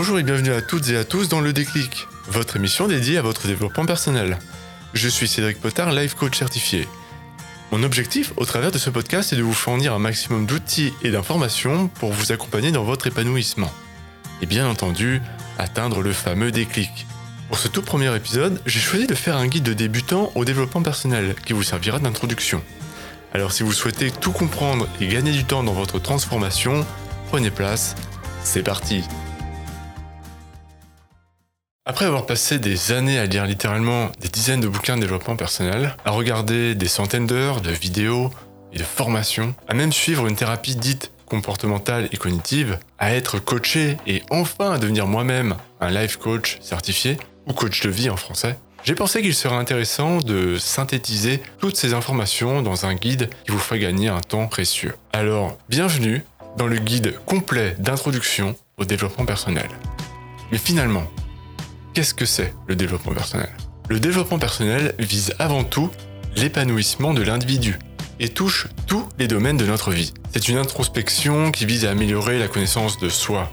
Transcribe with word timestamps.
Bonjour 0.00 0.20
et 0.20 0.22
bienvenue 0.22 0.52
à 0.52 0.62
toutes 0.62 0.88
et 0.90 0.96
à 0.96 1.02
tous 1.02 1.28
dans 1.28 1.40
Le 1.40 1.52
Déclic, 1.52 2.06
votre 2.28 2.54
émission 2.54 2.86
dédiée 2.86 3.18
à 3.18 3.22
votre 3.22 3.48
développement 3.48 3.84
personnel. 3.84 4.38
Je 4.94 5.08
suis 5.08 5.26
Cédric 5.26 5.60
Potard, 5.60 5.90
life 5.90 6.14
coach 6.14 6.38
certifié. 6.38 6.86
Mon 7.72 7.82
objectif 7.82 8.32
au 8.36 8.44
travers 8.44 8.70
de 8.70 8.78
ce 8.78 8.90
podcast 8.90 9.32
est 9.32 9.36
de 9.36 9.42
vous 9.42 9.52
fournir 9.52 9.92
un 9.92 9.98
maximum 9.98 10.46
d'outils 10.46 10.92
et 11.02 11.10
d'informations 11.10 11.88
pour 11.88 12.12
vous 12.12 12.30
accompagner 12.30 12.70
dans 12.70 12.84
votre 12.84 13.08
épanouissement. 13.08 13.72
Et 14.40 14.46
bien 14.46 14.68
entendu, 14.68 15.20
atteindre 15.58 16.00
le 16.00 16.12
fameux 16.12 16.52
déclic. 16.52 17.08
Pour 17.48 17.58
ce 17.58 17.66
tout 17.66 17.82
premier 17.82 18.14
épisode, 18.14 18.62
j'ai 18.66 18.78
choisi 18.78 19.08
de 19.08 19.16
faire 19.16 19.36
un 19.36 19.48
guide 19.48 19.64
de 19.64 19.72
débutant 19.72 20.30
au 20.36 20.44
développement 20.44 20.82
personnel 20.82 21.34
qui 21.44 21.54
vous 21.54 21.64
servira 21.64 21.98
d'introduction. 21.98 22.62
Alors 23.34 23.50
si 23.50 23.64
vous 23.64 23.72
souhaitez 23.72 24.12
tout 24.12 24.30
comprendre 24.30 24.86
et 25.00 25.08
gagner 25.08 25.32
du 25.32 25.42
temps 25.42 25.64
dans 25.64 25.72
votre 25.72 25.98
transformation, 25.98 26.86
prenez 27.32 27.50
place, 27.50 27.96
c'est 28.44 28.62
parti 28.62 29.02
après 31.88 32.04
avoir 32.04 32.26
passé 32.26 32.58
des 32.58 32.92
années 32.92 33.18
à 33.18 33.24
lire 33.24 33.46
littéralement 33.46 34.10
des 34.20 34.28
dizaines 34.28 34.60
de 34.60 34.68
bouquins 34.68 34.96
de 34.96 35.00
développement 35.00 35.36
personnel, 35.36 35.96
à 36.04 36.10
regarder 36.10 36.74
des 36.74 36.86
centaines 36.86 37.26
d'heures 37.26 37.62
de 37.62 37.70
vidéos 37.70 38.30
et 38.74 38.78
de 38.78 38.84
formations, 38.84 39.54
à 39.68 39.74
même 39.74 39.90
suivre 39.90 40.26
une 40.26 40.36
thérapie 40.36 40.76
dite 40.76 41.10
comportementale 41.24 42.10
et 42.12 42.18
cognitive, 42.18 42.78
à 42.98 43.14
être 43.14 43.38
coaché 43.38 43.96
et 44.06 44.22
enfin 44.30 44.72
à 44.72 44.78
devenir 44.78 45.06
moi-même 45.06 45.56
un 45.80 45.90
life 45.90 46.18
coach 46.18 46.58
certifié, 46.60 47.16
ou 47.46 47.54
coach 47.54 47.80
de 47.80 47.88
vie 47.88 48.10
en 48.10 48.16
français, 48.16 48.58
j'ai 48.84 48.94
pensé 48.94 49.22
qu'il 49.22 49.34
serait 49.34 49.56
intéressant 49.56 50.18
de 50.18 50.58
synthétiser 50.58 51.40
toutes 51.58 51.76
ces 51.76 51.94
informations 51.94 52.60
dans 52.60 52.84
un 52.84 52.94
guide 52.96 53.30
qui 53.46 53.52
vous 53.52 53.58
ferait 53.58 53.78
gagner 53.78 54.08
un 54.08 54.20
temps 54.20 54.46
précieux. 54.46 54.94
Alors, 55.14 55.56
bienvenue 55.70 56.22
dans 56.58 56.66
le 56.66 56.76
guide 56.76 57.14
complet 57.24 57.76
d'introduction 57.78 58.56
au 58.76 58.84
développement 58.84 59.24
personnel. 59.24 59.68
Mais 60.52 60.58
finalement, 60.58 61.04
qu'est-ce 61.94 62.14
que 62.14 62.26
c'est 62.26 62.54
le 62.66 62.76
développement 62.76 63.12
personnel? 63.12 63.50
Le 63.88 64.00
développement 64.00 64.38
personnel 64.38 64.94
vise 64.98 65.34
avant 65.38 65.64
tout 65.64 65.90
l'épanouissement 66.36 67.14
de 67.14 67.22
l'individu 67.22 67.78
et 68.20 68.28
touche 68.28 68.68
tous 68.86 69.08
les 69.18 69.28
domaines 69.28 69.56
de 69.56 69.66
notre 69.66 69.92
vie. 69.92 70.12
C'est 70.32 70.48
une 70.48 70.58
introspection 70.58 71.50
qui 71.50 71.66
vise 71.66 71.84
à 71.84 71.90
améliorer 71.90 72.38
la 72.38 72.48
connaissance 72.48 72.98
de 72.98 73.08
soi, 73.08 73.48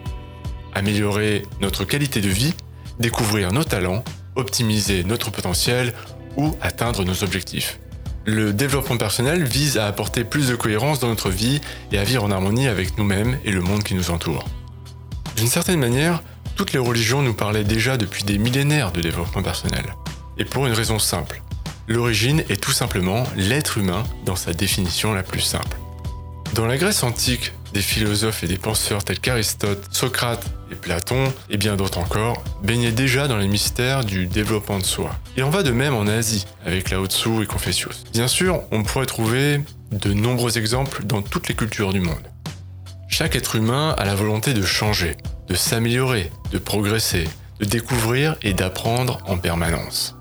améliorer 0.74 1.44
notre 1.62 1.86
qualité 1.86 2.22
de 2.22 2.30
vie, 2.30 2.54
découvrir 3.00 3.52
nos 3.52 3.64
talents, 3.64 4.04
optimiser 4.36 5.04
notre 5.04 5.32
potentiel 5.32 5.94
ou 6.36 6.56
atteindre 6.62 7.04
nos 7.06 7.24
objectifs. 7.24 7.80
Le 8.26 8.54
développement 8.54 8.98
personnel 8.98 9.44
vise 9.44 9.78
à 9.78 9.86
apporter 9.86 10.24
plus 10.24 10.50
de 10.50 10.56
cohérence 10.56 11.00
dans 11.00 11.10
notre 11.10 11.30
vie 11.30 11.62
et 11.92 12.00
à 12.00 12.04
vivre 12.04 12.24
en 12.24 12.32
harmonie 12.32 12.68
avec 12.68 12.98
nous-mêmes 12.98 13.38
et 13.46 13.52
le 13.52 13.62
monde 13.62 13.84
qui 13.84 13.94
nous 13.94 14.10
entoure. 14.10 14.46
D'une 15.38 15.48
certaine 15.48 15.80
manière, 15.80 16.24
toutes 16.56 16.74
les 16.74 16.80
religions 16.80 17.22
nous 17.22 17.34
parlaient 17.34 17.64
déjà 17.64 17.98
depuis 17.98 18.24
des 18.24 18.38
millénaires 18.38 18.92
de 18.92 19.02
développement 19.02 19.44
personnel. 19.44 19.96
Et 20.38 20.46
pour 20.46 20.66
une 20.66 20.74
raison 20.74 21.00
simple. 21.00 21.42
L'origine 21.88 22.44
est 22.50 22.62
tout 22.62 22.72
simplement 22.72 23.26
l'être 23.36 23.78
humain 23.78 24.04
dans 24.26 24.36
sa 24.36 24.54
définition 24.54 25.14
la 25.14 25.22
plus 25.22 25.42
simple. 25.42 25.78
Dans 26.56 26.66
la 26.66 26.78
Grèce 26.78 27.04
antique, 27.04 27.52
des 27.74 27.82
philosophes 27.82 28.44
et 28.44 28.48
des 28.48 28.58
penseurs 28.58 29.04
tels 29.04 29.20
qu'Aristote, 29.20 29.84
Socrate 29.92 30.46
et 30.72 30.76
Platon, 30.76 31.34
et 31.50 31.58
bien 31.58 31.76
d'autres 31.76 31.98
encore, 31.98 32.42
baignaient 32.64 32.94
déjà 32.94 33.28
dans 33.28 33.38
les 33.38 33.50
mystères 33.50 34.06
du 34.06 34.26
développement 34.26 34.80
de 34.80 34.86
soi. 34.86 35.12
Et 35.36 35.44
on 35.44 35.50
va 35.50 35.62
de 35.62 35.72
même 35.72 35.94
en 35.94 36.08
Asie, 36.08 36.46
avec 36.66 36.90
Lao 36.90 37.06
Tzu 37.06 37.44
et 37.44 37.46
Confucius. 37.46 38.06
Bien 38.14 38.30
sûr, 38.30 38.62
on 38.72 38.84
pourrait 38.84 39.06
trouver 39.06 39.62
de 39.92 40.14
nombreux 40.14 40.58
exemples 40.58 41.04
dans 41.04 41.22
toutes 41.22 41.50
les 41.50 41.56
cultures 41.56 41.92
du 41.92 42.00
monde. 42.00 42.32
Chaque 43.18 43.38
être 43.38 43.56
humain 43.56 43.96
a 43.98 44.04
la 44.04 44.14
volonté 44.14 44.54
de 44.54 44.62
changer, 44.62 45.16
de 45.48 45.56
s'améliorer, 45.56 46.30
de 46.52 46.58
progresser, 46.58 47.24
de 47.62 47.64
découvrir 47.64 48.36
et 48.42 48.54
d'apprendre 48.54 49.20
en 49.26 49.38
permanence. 49.38 50.18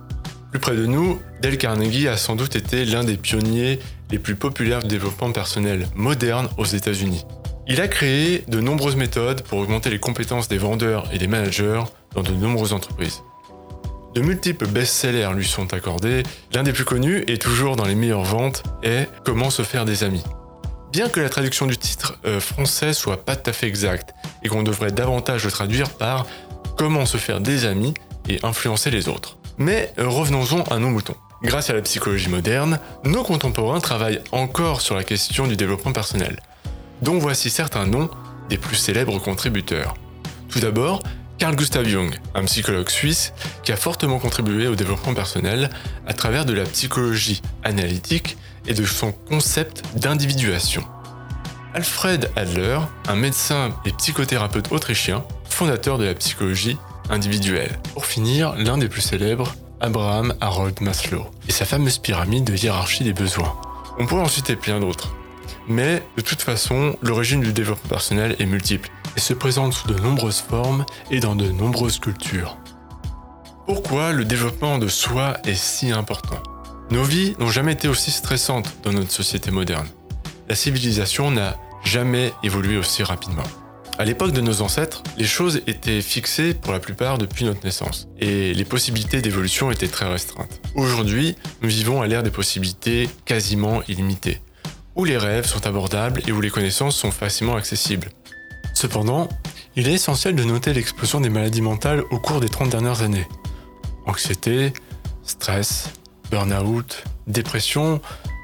Plus 0.53 0.61
près 0.61 0.77
de 0.77 0.87
nous, 0.87 1.21
Dale 1.43 1.59
Carnegie 1.59 2.07
a 2.07 2.17
sans 2.17 2.37
doute 2.37 2.55
été 2.55 2.85
l'un 2.85 3.03
des 3.03 3.17
pionniers 3.17 3.81
les 4.13 4.21
plus 4.21 4.37
populaires 4.37 4.79
du 4.79 4.87
développement 4.87 5.33
personnel 5.33 5.89
moderne 5.97 6.49
aux 6.57 6.67
États-Unis. 6.67 7.27
Il 7.67 7.81
a 7.81 7.89
créé 7.89 8.45
de 8.47 8.61
nombreuses 8.61 8.95
méthodes 8.95 9.43
pour 9.43 9.59
augmenter 9.59 9.91
les 9.91 9.99
compétences 9.99 10.47
des 10.47 10.59
vendeurs 10.59 11.09
et 11.13 11.19
des 11.19 11.27
managers 11.27 11.83
dans 12.15 12.23
de 12.23 12.31
nombreuses 12.31 12.75
entreprises. 12.75 13.23
De 14.15 14.21
multiples 14.21 14.69
best-sellers 14.69 15.35
lui 15.35 15.49
sont 15.49 15.75
accordés, 15.75 16.23
l'un 16.53 16.63
des 16.63 16.73
plus 16.73 16.85
connus 16.85 17.25
et 17.27 17.39
toujours 17.39 17.75
dans 17.75 17.87
les 17.87 17.97
meilleures 17.97 18.23
ventes 18.23 18.63
est 18.85 19.09
Comment 19.25 19.51
se 19.51 19.63
faire 19.63 19.85
des 19.85 20.05
amis. 20.05 20.23
Bien 20.95 21.09
que 21.09 21.19
la 21.19 21.29
traduction 21.29 21.67
du 21.67 21.77
titre 21.77 22.21
euh, 22.25 22.39
français 22.39 22.93
soit 22.93 23.25
pas 23.25 23.35
tout 23.35 23.51
à 23.51 23.53
fait 23.53 23.67
exacte 23.67 24.15
et 24.45 24.49
qu'on 24.49 24.63
devrait 24.63 24.93
davantage 24.93 25.45
le 25.45 25.51
traduire 25.51 25.91
par 25.91 26.25
comment 26.79 27.05
se 27.05 27.17
faire 27.17 27.41
des 27.41 27.65
amis 27.65 27.95
et 28.29 28.39
influencer 28.45 28.93
les 28.93 29.09
autres. 29.09 29.37
Mais 29.59 29.93
euh, 29.99 30.07
revenons-en 30.07 30.63
à 30.63 30.79
nos 30.79 30.91
moutons. 30.91 31.17
Grâce 31.43 31.69
à 31.69 31.73
la 31.73 31.83
psychologie 31.83 32.29
moderne, 32.29 32.79
nos 33.03 33.25
contemporains 33.25 33.81
travaillent 33.81 34.21
encore 34.31 34.81
sur 34.83 34.95
la 34.95 35.03
question 35.03 35.49
du 35.49 35.57
développement 35.57 35.91
personnel, 35.91 36.39
dont 37.03 37.19
voici 37.19 37.51
certains 37.51 37.87
noms 37.87 38.09
des 38.49 38.57
plus 38.57 38.77
célèbres 38.77 39.19
contributeurs. 39.19 39.95
Tout 40.49 40.61
d'abord, 40.61 41.03
Carl 41.39 41.57
Gustav 41.57 41.89
Jung, 41.89 42.17
un 42.37 42.45
psychologue 42.45 42.89
suisse 42.89 43.33
qui 43.65 43.73
a 43.73 43.77
fortement 43.77 44.21
contribué 44.21 44.69
au 44.69 44.77
développement 44.77 45.15
personnel 45.15 45.71
à 46.07 46.15
travers 46.15 46.45
de 46.45 46.53
la 46.53 46.63
psychologie 46.63 47.43
analytique 47.65 48.37
et 48.67 48.75
de 48.75 48.85
son 48.85 49.13
concept 49.13 49.83
d'individuation. 49.97 50.85
Alfred 51.75 52.31
Adler, 52.37 52.79
un 53.09 53.17
médecin 53.17 53.71
et 53.85 53.93
psychothérapeute 53.93 54.71
autrichien, 54.71 55.25
fondateur 55.49 55.99
de 55.99 56.05
la 56.05 56.15
psychologie 56.15 56.79
individuelle. 57.11 57.79
Pour 57.93 58.07
finir, 58.07 58.55
l'un 58.57 58.79
des 58.79 58.89
plus 58.89 59.01
célèbres, 59.01 59.55
Abraham 59.81 60.35
Harold 60.41 60.81
Maslow, 60.81 61.27
et 61.49 61.53
sa 61.53 61.65
fameuse 61.65 61.99
pyramide 61.99 62.45
de 62.45 62.55
hiérarchie 62.55 63.05
des 63.05 63.13
besoins. 63.13 63.55
On 63.99 64.07
pourrait 64.07 64.23
en 64.23 64.29
citer 64.29 64.57
plein 64.57 64.81
d'autres. 64.81 65.15
Mais 65.69 66.03
de 66.17 66.23
toute 66.23 66.43
façon, 66.43 66.97
l'origine 67.03 67.41
du 67.41 67.53
développement 67.53 67.89
personnel 67.89 68.37
est 68.39 68.47
multiple 68.47 68.91
et 69.17 69.21
se 69.21 69.35
présente 69.35 69.73
sous 69.73 69.89
de 69.89 69.99
nombreuses 69.99 70.41
formes 70.41 70.85
et 71.11 71.21
dans 71.21 71.37
de 71.37 71.51
nombreuses 71.51 71.99
cultures. 71.99 72.57
Pourquoi 73.67 74.13
le 74.13 74.25
développement 74.25 74.79
de 74.79 74.89
soi 74.89 75.39
est 75.45 75.55
si 75.55 75.91
important? 75.91 76.43
Nos 76.91 77.05
vies 77.05 77.35
n'ont 77.39 77.51
jamais 77.51 77.73
été 77.73 77.89
aussi 77.89 78.11
stressantes 78.11 78.75
dans 78.83 78.93
notre 78.93 79.11
société 79.11 79.51
moderne. 79.51 79.87
La 80.49 80.55
civilisation 80.55 81.31
n'a 81.31 81.57
jamais 81.83 82.33
évolué 82.43 82.77
aussi 82.77 83.03
rapidement. 83.03 83.43
À 83.97 84.05
l'époque 84.05 84.33
de 84.33 84.41
nos 84.41 84.61
ancêtres, 84.61 85.03
les 85.17 85.27
choses 85.27 85.63
étaient 85.67 86.03
fixées 86.03 86.53
pour 86.53 86.73
la 86.73 86.81
plupart 86.81 87.17
depuis 87.17 87.45
notre 87.45 87.65
naissance, 87.65 88.09
et 88.19 88.53
les 88.53 88.65
possibilités 88.65 89.23
d'évolution 89.23 89.71
étaient 89.71 89.89
très 89.89 90.09
restreintes. 90.09 90.61
Aujourd'hui, 90.75 91.37
nous 91.63 91.69
vivons 91.69 92.03
à 92.03 92.07
l'ère 92.09 92.25
des 92.25 92.31
possibilités 92.31 93.09
quasiment 93.25 93.83
illimitées, 93.87 94.41
où 94.97 95.05
les 95.05 95.17
rêves 95.17 95.47
sont 95.47 95.67
abordables 95.67 96.23
et 96.27 96.33
où 96.33 96.41
les 96.41 96.51
connaissances 96.51 96.97
sont 96.97 97.13
facilement 97.13 97.55
accessibles. 97.55 98.09
Cependant, 98.75 99.29
il 99.77 99.89
est 99.89 99.95
essentiel 99.95 100.35
de 100.35 100.43
noter 100.43 100.73
l'explosion 100.73 101.21
des 101.21 101.29
maladies 101.29 101.63
mentales 101.63 102.03
au 102.11 102.19
cours 102.19 102.41
des 102.41 102.49
30 102.49 102.71
dernières 102.71 103.03
années. 103.03 103.27
Anxiété, 104.07 104.73
stress, 105.23 105.91
burn-out, 106.31 107.05
dépression 107.27 108.01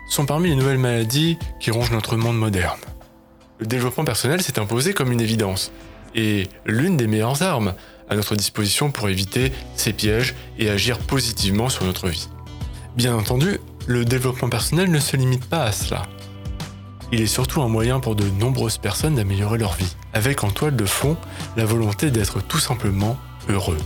sont 0.09 0.27
parmi 0.27 0.51
les 0.51 0.57
nouvelles 0.57 0.79
maladies 0.79 1.39
qui 1.61 1.71
rongent 1.71 1.93
notre 1.93 2.17
monde 2.17 2.39
moderne. 2.39 2.81
Le 3.59 3.67
développement 3.67 4.05
personnel 4.05 4.43
s'est 4.43 4.59
imposé 4.59 4.93
comme 4.93 5.13
une 5.13 5.21
évidence, 5.21 5.71
et 6.15 6.49
l'une 6.67 6.97
des 6.97 7.07
meilleures 7.07 7.43
armes 7.43 7.75
à 8.09 8.17
notre 8.17 8.35
disposition 8.35 8.91
pour 8.91 9.09
éviter 9.09 9.53
ces 9.77 9.93
pièges 9.93 10.35
et 10.59 10.69
agir 10.69 10.99
positivement 10.99 11.69
sur 11.69 11.85
notre 11.85 12.09
vie. 12.09 12.29
Bien 12.97 13.15
entendu, 13.15 13.61
le 13.87 14.05
développement 14.05 14.49
personnel 14.49 14.91
ne 14.91 14.99
se 14.99 15.17
limite 15.17 15.45
pas 15.45 15.63
à 15.63 15.73
cela. 15.73 16.03
Il 17.13 17.21
est 17.21 17.27
surtout 17.27 17.63
un 17.63 17.69
moyen 17.69 18.01
pour 18.01 18.17
de 18.17 18.25
nombreuses 18.25 18.79
personnes 18.79 19.17
d'améliorer 19.17 19.59
leur 19.59 19.75
vie, 19.75 19.97
avec 20.13 20.45
en 20.45 20.51
toile 20.51 20.77
de 20.77 20.87
fond 20.87 21.17
la 21.57 21.65
volonté 21.65 22.11
d'être 22.11 22.41
tout 22.41 22.59
simplement 22.59 23.17
heureux. 23.49 23.79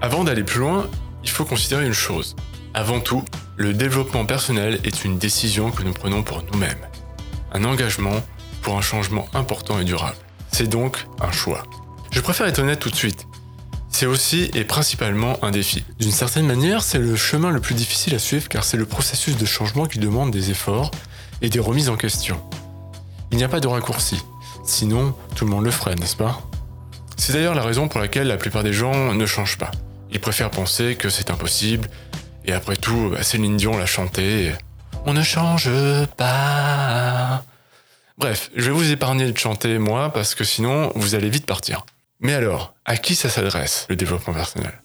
Avant 0.00 0.24
d'aller 0.24 0.44
plus 0.44 0.60
loin, 0.60 0.88
il 1.22 1.30
faut 1.30 1.44
considérer 1.44 1.86
une 1.86 1.92
chose. 1.92 2.34
Avant 2.74 3.00
tout, 3.00 3.22
le 3.56 3.74
développement 3.74 4.24
personnel 4.24 4.80
est 4.84 5.04
une 5.04 5.18
décision 5.18 5.70
que 5.70 5.82
nous 5.82 5.92
prenons 5.92 6.22
pour 6.22 6.42
nous-mêmes. 6.42 6.78
Un 7.52 7.64
engagement 7.64 8.22
pour 8.62 8.78
un 8.78 8.80
changement 8.80 9.28
important 9.34 9.78
et 9.78 9.84
durable. 9.84 10.16
C'est 10.50 10.68
donc 10.68 11.06
un 11.20 11.30
choix. 11.32 11.64
Je 12.10 12.20
préfère 12.20 12.46
être 12.46 12.60
honnête 12.60 12.80
tout 12.80 12.90
de 12.90 12.96
suite. 12.96 13.26
C'est 13.90 14.06
aussi 14.06 14.50
et 14.54 14.64
principalement 14.64 15.36
un 15.44 15.50
défi. 15.50 15.84
D'une 16.00 16.12
certaine 16.12 16.46
manière, 16.46 16.82
c'est 16.82 16.98
le 16.98 17.14
chemin 17.14 17.50
le 17.50 17.60
plus 17.60 17.74
difficile 17.74 18.14
à 18.14 18.18
suivre 18.18 18.48
car 18.48 18.64
c'est 18.64 18.78
le 18.78 18.86
processus 18.86 19.36
de 19.36 19.44
changement 19.44 19.84
qui 19.84 19.98
demande 19.98 20.30
des 20.30 20.50
efforts 20.50 20.90
et 21.42 21.50
des 21.50 21.60
remises 21.60 21.90
en 21.90 21.96
question. 21.96 22.40
Il 23.32 23.36
n'y 23.36 23.44
a 23.44 23.48
pas 23.48 23.60
de 23.60 23.68
raccourci. 23.68 24.18
Sinon, 24.64 25.14
tout 25.34 25.44
le 25.44 25.50
monde 25.50 25.64
le 25.64 25.70
ferait, 25.70 25.94
n'est-ce 25.96 26.16
pas? 26.16 26.40
C'est 27.18 27.34
d'ailleurs 27.34 27.54
la 27.54 27.64
raison 27.64 27.88
pour 27.88 28.00
laquelle 28.00 28.28
la 28.28 28.38
plupart 28.38 28.62
des 28.62 28.72
gens 28.72 29.12
ne 29.12 29.26
changent 29.26 29.58
pas. 29.58 29.70
Ils 30.10 30.20
préfèrent 30.20 30.50
penser 30.50 30.96
que 30.96 31.10
c'est 31.10 31.30
impossible 31.30 31.88
et 32.44 32.52
après 32.52 32.76
tout, 32.76 33.12
Céline 33.22 33.56
Dion 33.56 33.76
l'a 33.78 33.86
chanté. 33.86 34.52
On 35.04 35.12
ne 35.12 35.22
change 35.22 35.70
pas. 36.16 37.44
Bref, 38.18 38.50
je 38.54 38.66
vais 38.66 38.76
vous 38.76 38.90
épargner 38.92 39.30
de 39.30 39.36
chanter 39.36 39.78
moi 39.78 40.12
parce 40.12 40.34
que 40.34 40.44
sinon 40.44 40.92
vous 40.94 41.14
allez 41.14 41.30
vite 41.30 41.46
partir. 41.46 41.84
Mais 42.20 42.34
alors, 42.34 42.74
à 42.84 42.96
qui 42.96 43.14
ça 43.14 43.28
s'adresse, 43.28 43.86
le 43.88 43.96
développement 43.96 44.34
personnel? 44.34 44.80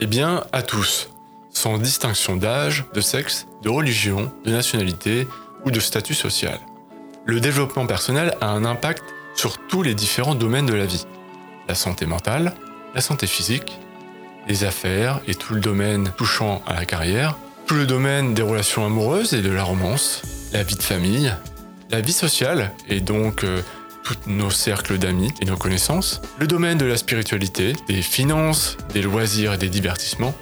Eh 0.00 0.06
bien, 0.06 0.44
à 0.52 0.62
tous, 0.62 1.10
sans 1.52 1.78
distinction 1.78 2.36
d'âge, 2.36 2.84
de 2.94 3.00
sexe, 3.00 3.46
de 3.62 3.68
religion, 3.68 4.32
de 4.44 4.50
nationalité 4.50 5.28
ou 5.64 5.70
de 5.70 5.80
statut 5.80 6.14
social. 6.14 6.58
Le 7.26 7.40
développement 7.40 7.86
personnel 7.86 8.34
a 8.40 8.48
un 8.48 8.64
impact 8.64 9.04
sur 9.34 9.58
tous 9.66 9.82
les 9.82 9.94
différents 9.94 10.34
domaines 10.34 10.66
de 10.66 10.74
la 10.74 10.86
vie. 10.86 11.06
La 11.68 11.74
santé 11.74 12.06
mentale, 12.06 12.54
la 12.94 13.00
santé 13.00 13.26
physique, 13.26 13.78
les 14.48 14.64
affaires 14.64 15.20
et 15.26 15.34
tout 15.34 15.54
le 15.54 15.60
domaine 15.60 16.12
touchant 16.16 16.62
à 16.66 16.74
la 16.74 16.84
carrière, 16.84 17.36
tout 17.66 17.74
le 17.74 17.86
domaine 17.86 18.34
des 18.34 18.42
relations 18.42 18.84
amoureuses 18.84 19.34
et 19.34 19.42
de 19.42 19.50
la 19.50 19.62
romance, 19.62 20.22
la 20.52 20.62
vie 20.62 20.76
de 20.76 20.82
famille, 20.82 21.34
la 21.90 22.00
vie 22.00 22.12
sociale 22.12 22.72
et 22.88 23.00
donc 23.00 23.44
euh, 23.44 23.62
tous 24.04 24.18
nos 24.26 24.50
cercles 24.50 24.98
d'amis 24.98 25.32
et 25.40 25.46
nos 25.46 25.56
connaissances, 25.56 26.20
le 26.38 26.46
domaine 26.46 26.76
de 26.76 26.84
la 26.84 26.96
spiritualité, 26.96 27.74
des 27.88 28.02
finances, 28.02 28.76
des 28.92 29.02
loisirs 29.02 29.54
et 29.54 29.58
des 29.58 29.70
divertissements, 29.70 30.34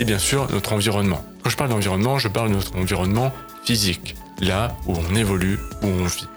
et 0.00 0.04
bien 0.04 0.18
sûr 0.18 0.50
notre 0.50 0.72
environnement. 0.72 1.24
Quand 1.42 1.50
je 1.50 1.56
parle 1.56 1.70
d'environnement, 1.70 2.18
je 2.18 2.28
parle 2.28 2.48
de 2.48 2.54
notre 2.54 2.76
environnement 2.76 3.32
physique, 3.64 4.16
là 4.40 4.76
où 4.86 4.94
on 4.96 5.14
évolue, 5.14 5.58
où 5.82 5.86
on 5.86 6.04
vit. 6.04 6.28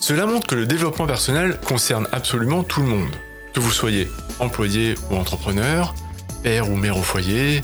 Cela 0.00 0.26
montre 0.26 0.46
que 0.46 0.54
le 0.54 0.66
développement 0.66 1.06
personnel 1.06 1.58
concerne 1.64 2.08
absolument 2.10 2.64
tout 2.64 2.80
le 2.80 2.88
monde. 2.88 3.14
Que 3.52 3.60
vous 3.60 3.70
soyez 3.70 4.08
employé 4.38 4.94
ou 5.10 5.16
entrepreneur, 5.16 5.94
père 6.42 6.70
ou 6.70 6.76
mère 6.76 6.96
au 6.96 7.02
foyer, 7.02 7.60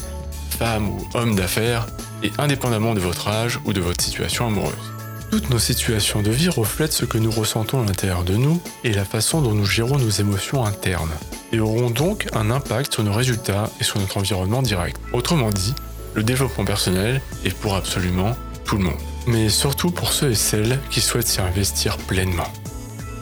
femme 0.58 0.88
ou 0.88 1.08
homme 1.14 1.34
d'affaires, 1.34 1.86
et 2.22 2.32
indépendamment 2.38 2.94
de 2.94 3.00
votre 3.00 3.28
âge 3.28 3.58
ou 3.64 3.72
de 3.72 3.80
votre 3.80 4.02
situation 4.02 4.46
amoureuse. 4.46 4.92
Toutes 5.30 5.50
nos 5.50 5.58
situations 5.58 6.22
de 6.22 6.30
vie 6.30 6.48
reflètent 6.48 6.92
ce 6.92 7.04
que 7.04 7.18
nous 7.18 7.30
ressentons 7.30 7.82
à 7.82 7.84
l'intérieur 7.84 8.22
de 8.22 8.36
nous 8.36 8.60
et 8.84 8.92
la 8.92 9.04
façon 9.04 9.42
dont 9.42 9.54
nous 9.54 9.66
gérons 9.66 9.98
nos 9.98 10.08
émotions 10.08 10.64
internes, 10.64 11.10
et 11.52 11.60
auront 11.60 11.90
donc 11.90 12.28
un 12.32 12.50
impact 12.50 12.94
sur 12.94 13.04
nos 13.04 13.12
résultats 13.12 13.70
et 13.80 13.84
sur 13.84 13.98
notre 13.98 14.18
environnement 14.18 14.62
direct. 14.62 14.98
Autrement 15.12 15.50
dit, 15.50 15.74
le 16.14 16.22
développement 16.22 16.64
personnel 16.64 17.20
est 17.44 17.54
pour 17.54 17.74
absolument 17.74 18.36
tout 18.64 18.76
le 18.76 18.84
monde, 18.84 19.00
mais 19.26 19.48
surtout 19.48 19.90
pour 19.90 20.12
ceux 20.12 20.30
et 20.30 20.36
celles 20.36 20.78
qui 20.90 21.00
souhaitent 21.00 21.28
s'y 21.28 21.40
investir 21.40 21.98
pleinement. 21.98 22.50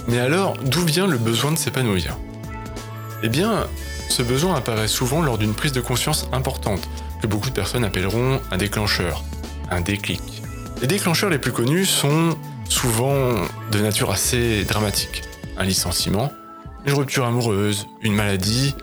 Mais 0.06 0.18
alors, 0.18 0.56
d'où 0.58 0.84
vient 0.84 1.06
le 1.06 1.18
besoin 1.18 1.52
de 1.52 1.58
s'épanouir? 1.58 2.16
Eh 3.26 3.30
bien, 3.30 3.66
ce 4.10 4.22
besoin 4.22 4.54
apparaît 4.54 4.86
souvent 4.86 5.22
lors 5.22 5.38
d'une 5.38 5.54
prise 5.54 5.72
de 5.72 5.80
conscience 5.80 6.28
importante, 6.30 6.86
que 7.22 7.26
beaucoup 7.26 7.48
de 7.48 7.54
personnes 7.54 7.82
appelleront 7.82 8.38
un 8.50 8.58
déclencheur, 8.58 9.24
un 9.70 9.80
déclic. 9.80 10.20
Les 10.82 10.86
déclencheurs 10.86 11.30
les 11.30 11.38
plus 11.38 11.50
connus 11.50 11.86
sont 11.86 12.36
souvent 12.68 13.32
de 13.72 13.78
nature 13.78 14.10
assez 14.10 14.64
dramatique. 14.64 15.22
Un 15.56 15.64
licenciement, 15.64 16.32
une 16.84 16.92
rupture 16.92 17.24
amoureuse, 17.24 17.86
une 18.02 18.14
maladie, 18.14 18.74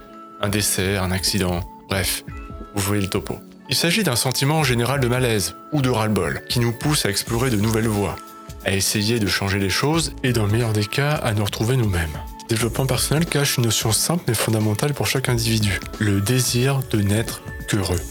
un 0.42 0.50
décès, 0.50 0.98
un 0.98 1.12
accident, 1.12 1.60
bref, 1.88 2.24
vous 2.74 2.94
le 2.94 3.08
topo. 3.08 3.38
Il 3.70 3.76
s'agit 3.76 4.02
d'un 4.02 4.16
sentiment 4.16 4.64
général 4.64 5.02
de 5.02 5.08
malaise 5.08 5.56
ou 5.72 5.84
de 5.84 5.90
ras-le-bol 5.92 6.42
qui 6.50 6.60
nous 6.60 6.72
pousse 6.72 7.06
à 7.06 7.12
explorer 7.12 7.52
de 7.52 7.58
nouvelles 7.58 7.88
voies, 7.88 8.16
à 8.66 8.72
essayer 8.72 9.20
de 9.20 9.28
changer 9.28 9.60
les 9.60 9.70
choses 9.70 10.14
et 10.24 10.34
dans 10.34 10.48
le 10.48 10.52
meilleur 10.52 10.74
des 10.74 10.86
cas 10.86 11.12
à 11.12 11.36
nous 11.36 11.46
retrouver 11.46 11.78
nous-mêmes. 11.78 12.18
Développement 12.52 12.86
personnel 12.86 13.26
cache 13.26 13.56
une 13.56 13.64
notion 13.64 13.94
simple 13.94 14.26
mais 14.28 14.34
fondamentale 14.34 14.94
pour 14.94 15.08
chaque 15.08 15.30
individu, 15.30 15.80
le 16.00 16.20
désir 16.20 16.82
de 16.92 17.02
n'être 17.02 17.42
qu'heureux. 17.70 18.02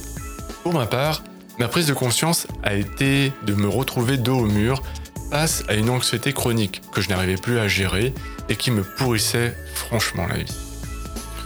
Pour 0.63 0.73
ma 0.73 0.87
part, 0.87 1.23
ma 1.59 1.69
prise 1.69 1.87
de 1.87 1.93
conscience 1.93 2.47
a 2.63 2.73
été 2.73 3.35
de 3.45 3.53
me 3.53 3.69
retrouver 3.69 4.17
dos 4.17 4.39
au 4.39 4.47
mur 4.47 4.83
face 5.31 5.63
à 5.69 5.75
une 5.75 5.91
anxiété 5.91 6.33
chronique 6.33 6.81
que 6.91 7.03
je 7.03 7.11
n'arrivais 7.11 7.37
plus 7.37 7.59
à 7.59 7.69
gérer 7.69 8.15
et 8.49 8.57
qui 8.57 8.71
me 8.71 8.83
pourrissait 8.83 9.55
franchement 9.75 10.27
la 10.27 10.39
vie. 10.39 10.57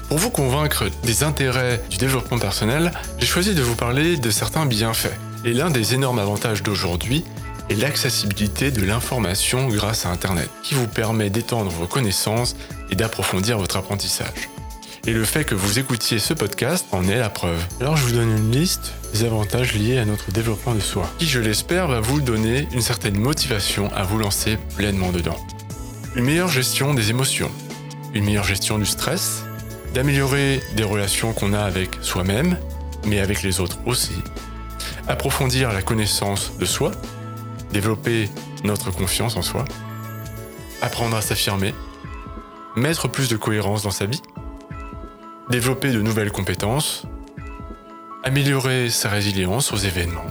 Pour 0.09 0.19
vous 0.19 0.31
convaincre 0.31 0.85
des 1.03 1.25
intérêts 1.25 1.83
du 1.91 1.97
développement 1.97 2.39
personnel, 2.39 2.93
j'ai 3.19 3.27
choisi 3.27 3.57
de 3.57 3.63
vous 3.63 3.75
parler 3.75 4.19
de 4.19 4.31
certains 4.31 4.67
bienfaits. 4.67 5.19
Et 5.45 5.53
l'un 5.53 5.71
des 5.71 5.95
énormes 5.95 6.21
avantages 6.21 6.63
d'aujourd'hui 6.63 7.25
est 7.71 7.75
l'accessibilité 7.75 8.71
de 8.71 8.85
l'information 8.85 9.69
grâce 9.69 10.07
à 10.07 10.11
Internet, 10.11 10.51
qui 10.63 10.75
vous 10.75 10.87
permet 10.87 11.31
d'étendre 11.31 11.71
vos 11.71 11.87
connaissances 11.87 12.57
et 12.91 12.97
d'approfondir 12.97 13.59
votre 13.59 13.77
apprentissage. 13.77 14.49
Et 15.07 15.13
le 15.13 15.25
fait 15.25 15.45
que 15.45 15.55
vous 15.55 15.79
écoutiez 15.79 16.19
ce 16.19 16.33
podcast 16.33 16.87
en 16.93 17.07
est 17.09 17.19
la 17.19 17.29
preuve. 17.29 17.63
Alors 17.81 17.97
je 17.97 18.05
vous 18.05 18.13
donne 18.13 18.31
une 18.31 18.51
liste 18.51 18.93
des 19.13 19.25
avantages 19.25 19.75
liés 19.75 19.99
à 19.99 20.05
notre 20.07 20.31
développement 20.31 20.75
de 20.75 20.81
soi, 20.81 21.11
qui 21.19 21.27
je 21.27 21.41
l'espère 21.41 21.89
va 21.89 22.01
vous 22.01 22.21
donner 22.21 22.69
une 22.73 22.81
certaine 22.81 23.19
motivation 23.19 23.93
à 23.95 24.03
vous 24.03 24.19
lancer 24.19 24.57
pleinement 24.77 25.13
dedans. 25.13 25.37
Une 26.17 26.25
meilleure 26.25 26.49
gestion 26.49 26.95
des 26.95 27.11
émotions, 27.11 27.51
une 28.15 28.25
meilleure 28.25 28.45
gestion 28.45 28.79
du 28.79 28.87
stress, 28.87 29.43
d'améliorer 29.93 30.63
des 30.75 30.85
relations 30.85 31.33
qu'on 31.33 31.53
a 31.53 31.61
avec 31.61 31.91
soi-même, 32.01 32.57
mais 33.07 33.21
avec 33.21 33.43
les 33.43 33.61
autres 33.61 33.79
aussi, 33.85 34.15
approfondir 35.07 35.73
la 35.73 35.83
connaissance 35.83 36.53
de 36.59 36.65
soi, 36.65 36.93
développer 37.75 38.31
notre 38.63 38.93
confiance 38.93 39.37
en 39.37 39.43
soi, 39.43 39.65
apprendre 40.81 41.17
à 41.17 41.21
s'affirmer, 41.21 41.75
mettre 42.77 43.09
plus 43.09 43.29
de 43.29 43.37
cohérence 43.37 43.83
dans 43.83 43.91
sa 43.91 44.07
vie, 44.07 44.23
développer 45.51 45.91
de 45.91 46.01
nouvelles 46.01 46.31
compétences, 46.31 47.03
améliorer 48.23 48.91
sa 48.91 49.11
résilience 49.11 49.73
aux 49.73 49.77
événements, 49.77 50.31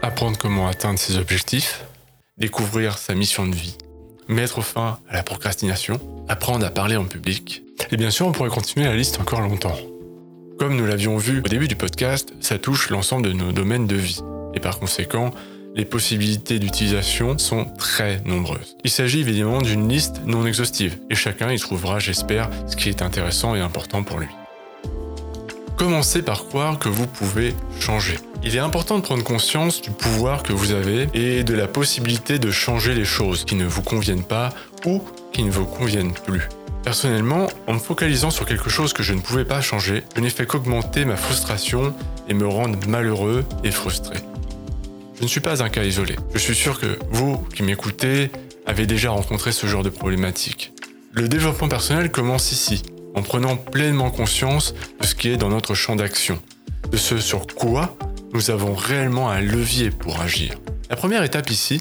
apprendre 0.00 0.38
comment 0.38 0.68
atteindre 0.68 0.98
ses 0.98 1.18
objectifs, 1.18 1.84
découvrir 2.38 2.96
sa 2.96 3.14
mission 3.14 3.46
de 3.46 3.54
vie, 3.54 3.76
mettre 4.26 4.62
fin 4.62 4.98
à 5.10 5.14
la 5.14 5.22
procrastination, 5.22 6.00
apprendre 6.28 6.64
à 6.64 6.70
parler 6.70 6.96
en 6.96 7.04
public. 7.04 7.62
Et 7.90 7.98
bien 7.98 8.10
sûr, 8.10 8.26
on 8.26 8.32
pourrait 8.32 8.48
continuer 8.48 8.86
la 8.86 8.96
liste 8.96 9.20
encore 9.20 9.42
longtemps. 9.42 9.76
Comme 10.58 10.76
nous 10.76 10.86
l'avions 10.86 11.18
vu 11.18 11.40
au 11.40 11.48
début 11.48 11.68
du 11.68 11.76
podcast, 11.76 12.32
ça 12.40 12.58
touche 12.58 12.88
l'ensemble 12.88 13.28
de 13.28 13.32
nos 13.32 13.52
domaines 13.52 13.86
de 13.86 13.96
vie. 13.96 14.20
Et 14.54 14.60
par 14.60 14.78
conséquent, 14.78 15.32
les 15.74 15.84
possibilités 15.84 16.58
d'utilisation 16.58 17.38
sont 17.38 17.64
très 17.78 18.20
nombreuses. 18.24 18.76
Il 18.84 18.90
s'agit 18.90 19.20
évidemment 19.20 19.62
d'une 19.62 19.88
liste 19.88 20.22
non 20.26 20.46
exhaustive, 20.46 20.98
et 21.10 21.14
chacun 21.14 21.50
y 21.50 21.58
trouvera, 21.58 21.98
j'espère, 21.98 22.50
ce 22.66 22.76
qui 22.76 22.88
est 22.88 23.02
intéressant 23.02 23.54
et 23.54 23.60
important 23.60 24.02
pour 24.02 24.18
lui. 24.18 24.28
Commencez 25.76 26.22
par 26.22 26.44
croire 26.44 26.78
que 26.78 26.88
vous 26.88 27.06
pouvez 27.06 27.54
changer. 27.80 28.16
Il 28.44 28.54
est 28.54 28.60
important 28.60 28.98
de 28.98 29.02
prendre 29.02 29.24
conscience 29.24 29.80
du 29.80 29.90
pouvoir 29.90 30.42
que 30.42 30.52
vous 30.52 30.72
avez 30.72 31.08
et 31.14 31.44
de 31.44 31.54
la 31.54 31.66
possibilité 31.66 32.38
de 32.38 32.50
changer 32.50 32.94
les 32.94 33.04
choses 33.04 33.44
qui 33.44 33.54
ne 33.54 33.64
vous 33.64 33.82
conviennent 33.82 34.24
pas 34.24 34.50
ou 34.84 35.02
qui 35.32 35.42
ne 35.42 35.50
vous 35.50 35.64
conviennent 35.64 36.12
plus. 36.12 36.48
Personnellement, 36.84 37.48
en 37.68 37.74
me 37.74 37.78
focalisant 37.78 38.30
sur 38.30 38.44
quelque 38.44 38.68
chose 38.68 38.92
que 38.92 39.02
je 39.02 39.12
ne 39.12 39.20
pouvais 39.20 39.44
pas 39.44 39.60
changer, 39.60 40.02
je 40.16 40.20
n'ai 40.20 40.30
fait 40.30 40.46
qu'augmenter 40.46 41.04
ma 41.04 41.16
frustration 41.16 41.94
et 42.28 42.34
me 42.34 42.46
rendre 42.46 42.78
malheureux 42.88 43.44
et 43.64 43.70
frustré. 43.70 44.16
Je 45.22 45.26
ne 45.26 45.30
suis 45.30 45.40
pas 45.40 45.62
un 45.62 45.68
cas 45.68 45.84
isolé. 45.84 46.16
Je 46.34 46.38
suis 46.40 46.56
sûr 46.56 46.80
que 46.80 46.98
vous 47.12 47.36
qui 47.54 47.62
m'écoutez 47.62 48.32
avez 48.66 48.86
déjà 48.86 49.10
rencontré 49.10 49.52
ce 49.52 49.68
genre 49.68 49.84
de 49.84 49.88
problématique. 49.88 50.72
Le 51.12 51.28
développement 51.28 51.68
personnel 51.68 52.10
commence 52.10 52.50
ici, 52.50 52.82
en 53.14 53.22
prenant 53.22 53.56
pleinement 53.56 54.10
conscience 54.10 54.74
de 55.00 55.06
ce 55.06 55.14
qui 55.14 55.28
est 55.28 55.36
dans 55.36 55.48
notre 55.48 55.74
champ 55.74 55.94
d'action, 55.94 56.42
de 56.90 56.96
ce 56.96 57.18
sur 57.18 57.46
quoi 57.46 57.96
nous 58.32 58.50
avons 58.50 58.74
réellement 58.74 59.30
un 59.30 59.40
levier 59.40 59.90
pour 59.90 60.20
agir. 60.20 60.58
La 60.90 60.96
première 60.96 61.22
étape 61.22 61.50
ici 61.50 61.80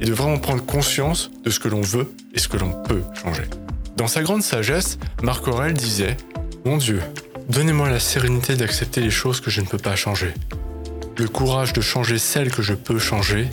est 0.00 0.06
de 0.06 0.12
vraiment 0.12 0.38
prendre 0.38 0.66
conscience 0.66 1.30
de 1.44 1.50
ce 1.50 1.60
que 1.60 1.68
l'on 1.68 1.82
veut 1.82 2.12
et 2.34 2.40
ce 2.40 2.48
que 2.48 2.56
l'on 2.56 2.72
peut 2.72 3.04
changer. 3.22 3.44
Dans 3.96 4.08
sa 4.08 4.24
grande 4.24 4.42
sagesse, 4.42 4.98
Marc 5.22 5.46
Aurel 5.46 5.74
disait 5.74 6.16
Mon 6.64 6.76
Dieu, 6.76 7.00
donnez-moi 7.50 7.88
la 7.88 8.00
sérénité 8.00 8.56
d'accepter 8.56 9.00
les 9.00 9.10
choses 9.10 9.40
que 9.40 9.48
je 9.48 9.60
ne 9.60 9.66
peux 9.66 9.78
pas 9.78 9.94
changer, 9.94 10.34
le 11.20 11.28
courage 11.28 11.74
de 11.74 11.82
changer 11.82 12.16
celles 12.16 12.50
que 12.50 12.62
je 12.62 12.72
peux 12.72 12.98
changer 12.98 13.46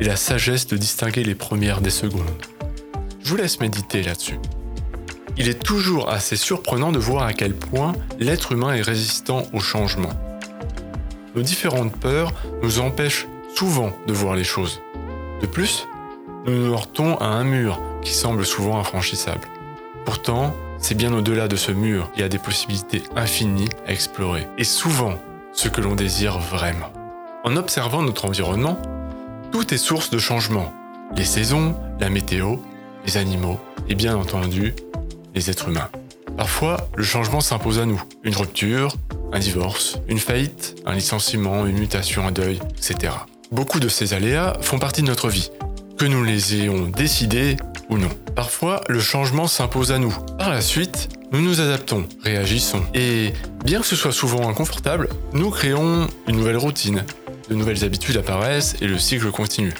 et 0.00 0.04
la 0.04 0.16
sagesse 0.16 0.66
de 0.66 0.78
distinguer 0.78 1.24
les 1.24 1.34
premières 1.34 1.82
des 1.82 1.90
secondes. 1.90 2.24
Je 3.22 3.28
vous 3.28 3.36
laisse 3.36 3.60
méditer 3.60 4.02
là-dessus. 4.02 4.38
Il 5.36 5.46
est 5.46 5.62
toujours 5.62 6.08
assez 6.08 6.36
surprenant 6.36 6.90
de 6.90 6.98
voir 6.98 7.24
à 7.24 7.34
quel 7.34 7.54
point 7.54 7.92
l'être 8.18 8.52
humain 8.52 8.72
est 8.72 8.80
résistant 8.80 9.42
au 9.52 9.60
changement. 9.60 10.14
Nos 11.36 11.42
différentes 11.42 11.94
peurs 11.94 12.32
nous 12.62 12.80
empêchent 12.80 13.26
souvent 13.54 13.92
de 14.06 14.14
voir 14.14 14.34
les 14.34 14.44
choses. 14.44 14.80
De 15.42 15.46
plus, 15.46 15.86
nous 16.46 16.54
nous 16.54 16.72
heurtons 16.72 17.18
à 17.18 17.26
un 17.26 17.44
mur 17.44 17.78
qui 18.00 18.14
semble 18.14 18.46
souvent 18.46 18.78
infranchissable. 18.78 19.46
Pourtant, 20.06 20.56
c'est 20.78 20.96
bien 20.96 21.12
au-delà 21.12 21.46
de 21.46 21.56
ce 21.56 21.72
mur 21.72 22.10
qu'il 22.12 22.22
y 22.22 22.24
a 22.24 22.30
des 22.30 22.38
possibilités 22.38 23.02
infinies 23.16 23.68
à 23.86 23.92
explorer, 23.92 24.46
et 24.56 24.64
souvent 24.64 25.18
ce 25.52 25.68
que 25.68 25.82
l'on 25.82 25.94
désire 25.94 26.38
vraiment. 26.38 26.90
En 27.44 27.56
observant 27.56 28.02
notre 28.02 28.26
environnement, 28.26 28.80
tout 29.50 29.74
est 29.74 29.78
source 29.78 30.10
de 30.10 30.18
changement. 30.18 30.72
Les 31.16 31.24
saisons, 31.24 31.74
la 31.98 32.08
météo, 32.08 32.56
les 33.04 33.16
animaux 33.16 33.58
et 33.88 33.96
bien 33.96 34.16
entendu 34.16 34.74
les 35.34 35.50
êtres 35.50 35.68
humains. 35.68 35.88
Parfois, 36.36 36.88
le 36.94 37.02
changement 37.02 37.40
s'impose 37.40 37.80
à 37.80 37.84
nous. 37.84 38.00
Une 38.22 38.36
rupture, 38.36 38.94
un 39.32 39.40
divorce, 39.40 39.98
une 40.06 40.20
faillite, 40.20 40.76
un 40.86 40.94
licenciement, 40.94 41.66
une 41.66 41.78
mutation, 41.78 42.24
un 42.24 42.30
deuil, 42.30 42.60
etc. 42.78 43.12
Beaucoup 43.50 43.80
de 43.80 43.88
ces 43.88 44.14
aléas 44.14 44.56
font 44.60 44.78
partie 44.78 45.02
de 45.02 45.08
notre 45.08 45.28
vie, 45.28 45.50
que 45.98 46.04
nous 46.04 46.22
les 46.22 46.54
ayons 46.54 46.86
décidés 46.86 47.56
ou 47.88 47.98
non. 47.98 48.10
Parfois, 48.36 48.82
le 48.88 49.00
changement 49.00 49.48
s'impose 49.48 49.90
à 49.90 49.98
nous. 49.98 50.16
Par 50.38 50.50
la 50.50 50.60
suite, 50.60 51.08
nous 51.32 51.40
nous 51.40 51.60
adaptons, 51.60 52.06
réagissons. 52.22 52.82
Et 52.94 53.32
bien 53.64 53.80
que 53.80 53.86
ce 53.86 53.96
soit 53.96 54.12
souvent 54.12 54.48
inconfortable, 54.48 55.08
nous 55.32 55.50
créons 55.50 56.06
une 56.28 56.36
nouvelle 56.36 56.56
routine. 56.56 57.04
De 57.52 57.56
nouvelles 57.58 57.84
habitudes 57.84 58.16
apparaissent 58.16 58.76
et 58.80 58.86
le 58.86 58.98
cycle 58.98 59.30
continue. 59.30 59.74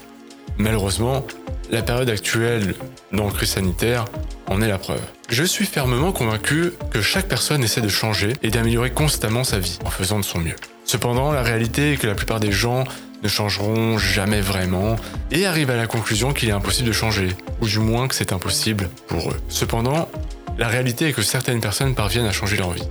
Malheureusement, 0.59 1.25
la 1.71 1.81
période 1.81 2.11
actuelle 2.11 2.75
dans 3.13 3.25
le 3.25 3.33
crise 3.33 3.53
sanitaire 3.53 4.05
en 4.47 4.61
est 4.61 4.69
la 4.69 4.77
preuve. 4.77 5.01
Je 5.31 5.43
suis 5.43 5.65
fermement 5.65 6.13
convaincu 6.13 6.75
que 6.91 7.01
chaque 7.01 7.29
personne 7.29 7.65
essaie 7.65 7.81
de 7.81 7.89
changer 7.89 8.35
et 8.43 8.51
d'améliorer 8.51 8.91
constamment 8.91 9.43
sa 9.43 9.59
vie 9.59 9.79
en 9.87 9.89
faisant 9.89 10.19
de 10.19 10.25
son 10.25 10.41
mieux. 10.41 10.57
Cependant, 10.85 11.33
la 11.33 11.43
réalité 11.43 11.95
est 11.95 11.97
que 11.97 12.07
la 12.07 12.15
plupart 12.15 12.41
des 12.41 12.53
gens 12.53 12.85
ne 13.23 13.29
changeront 13.29 13.97
jamais 13.97 14.43
vraiment 14.43 14.97
et 15.31 15.47
arrivent 15.47 15.71
à 15.71 15.77
la 15.77 15.87
conclusion 15.87 16.35
qu'il 16.35 16.51
est 16.51 16.53
impossible 16.53 16.89
de 16.89 16.93
changer, 16.93 17.29
ou 17.63 17.67
du 17.67 17.79
moins 17.79 18.07
que 18.07 18.15
c'est 18.15 18.35
impossible 18.35 18.91
pour 19.09 19.31
eux. 19.31 19.41
Cependant, 19.49 20.11
la 20.59 20.69
réalité 20.69 21.09
est 21.09 21.13
que 21.15 21.23
certaines 21.23 21.63
personnes 21.63 21.95
parviennent 21.95 22.27
à 22.27 22.33
changer 22.33 22.59
leur 22.59 22.73
vie. 22.73 22.87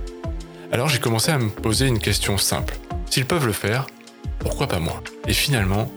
Alors 0.72 0.88
j'ai 0.88 0.98
commencé 0.98 1.30
à 1.30 1.38
me 1.38 1.50
poser 1.50 1.86
une 1.86 2.00
question 2.00 2.36
simple. 2.36 2.74
S'ils 3.08 3.26
peuvent 3.26 3.46
le 3.46 3.52
faire, 3.52 3.86
pourquoi 4.38 4.66
pas 4.66 4.78
moi 4.78 5.02
Et 5.26 5.32
finalement, 5.32 5.90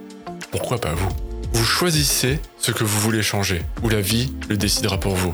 pourquoi 0.51 0.79
pas 0.79 0.93
vous 0.93 1.09
Vous 1.53 1.65
choisissez 1.65 2.39
ce 2.57 2.71
que 2.71 2.83
vous 2.83 2.99
voulez 2.99 3.23
changer, 3.23 3.61
ou 3.83 3.89
la 3.89 4.01
vie 4.01 4.33
le 4.49 4.57
décidera 4.57 4.99
pour 4.99 5.15
vous. 5.15 5.33